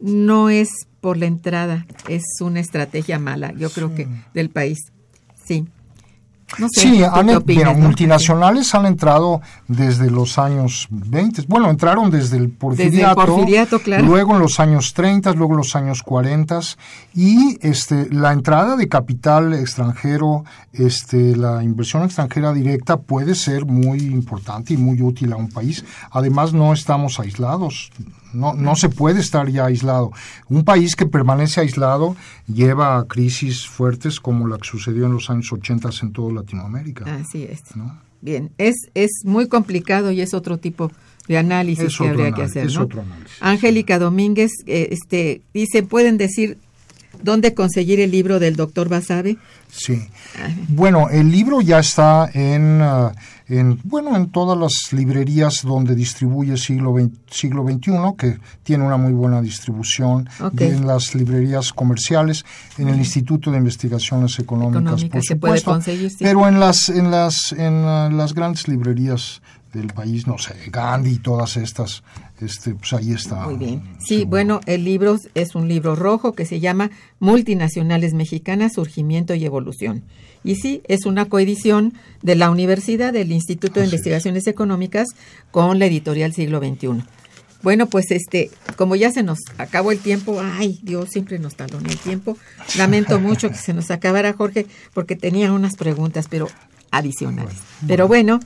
[0.00, 0.68] No es
[1.00, 4.78] por la entrada, es una estrategia mala, yo creo que del país.
[5.46, 5.66] Sí.
[6.72, 7.26] Sí, han,
[7.80, 11.44] multinacionales han entrado desde los años 20.
[11.48, 16.44] Bueno, entraron desde el porfiriato, luego en los años 30, luego en los años 40
[17.14, 24.00] y este la entrada de capital extranjero, este la inversión extranjera directa puede ser muy
[24.00, 25.84] importante y muy útil a un país.
[26.10, 27.90] Además no estamos aislados.
[28.34, 30.12] No, no se puede estar ya aislado.
[30.48, 32.16] Un país que permanece aislado
[32.46, 37.04] lleva a crisis fuertes como la que sucedió en los años 80 en toda Latinoamérica.
[37.16, 37.62] Así es.
[38.20, 40.90] Bien, es, es muy complicado y es otro tipo
[41.28, 42.66] de análisis que habría que hacer.
[42.66, 43.36] Es otro análisis.
[43.40, 46.58] Angélica Domínguez eh, este, dice, ¿pueden decir
[47.22, 49.36] dónde conseguir el libro del doctor Basabe?
[49.70, 50.08] Sí.
[50.68, 52.80] Bueno, el libro ya está en...
[52.82, 53.12] Ah,
[53.46, 56.94] en, bueno, en todas las librerías donde distribuye siglo,
[57.30, 62.44] siglo XXI, que tiene una muy buena distribución, en las librerías comerciales,
[62.78, 65.78] en el Instituto de Investigaciones Económicas, por supuesto,
[66.20, 69.42] pero en las, en las, en uh, las grandes librerías
[69.74, 72.02] del país, no sé, Gandhi y todas estas,
[72.40, 73.46] este, pues ahí está.
[73.46, 73.82] Muy bien.
[73.98, 79.44] Sí, bueno, el libro es un libro rojo que se llama Multinacionales Mexicanas, Surgimiento y
[79.44, 80.04] Evolución.
[80.44, 85.08] Y sí, es una coedición de la Universidad, del Instituto de Investigaciones Económicas,
[85.50, 87.04] con la editorial Siglo XXI.
[87.62, 91.88] Bueno, pues este, como ya se nos acabó el tiempo, ay, Dios siempre nos talona
[91.88, 92.36] el tiempo.
[92.76, 96.48] Lamento mucho que se nos acabara, Jorge, porque tenía unas preguntas, pero
[96.90, 97.56] adicionales.
[97.86, 98.40] Pero bueno,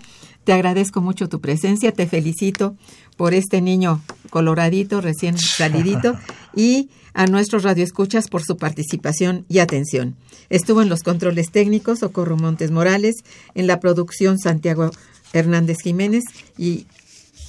[0.49, 2.75] te agradezco mucho tu presencia, te felicito
[3.19, 6.17] por este niño coloradito, recién salidito,
[6.57, 10.17] y a nuestros radioescuchas por su participación y atención.
[10.49, 13.17] Estuvo en los controles técnicos Socorro Montes Morales,
[13.55, 14.91] en la producción Santiago
[15.35, 16.25] Hernández Jiménez
[16.57, 16.87] y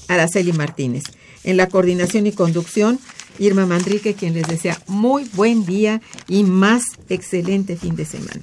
[0.09, 1.03] Araceli Martínez.
[1.45, 2.99] En la coordinación y conducción,
[3.39, 8.41] Irma Mandrique, quien les desea muy buen día y más excelente fin de semana.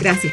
[0.00, 0.32] Gracias.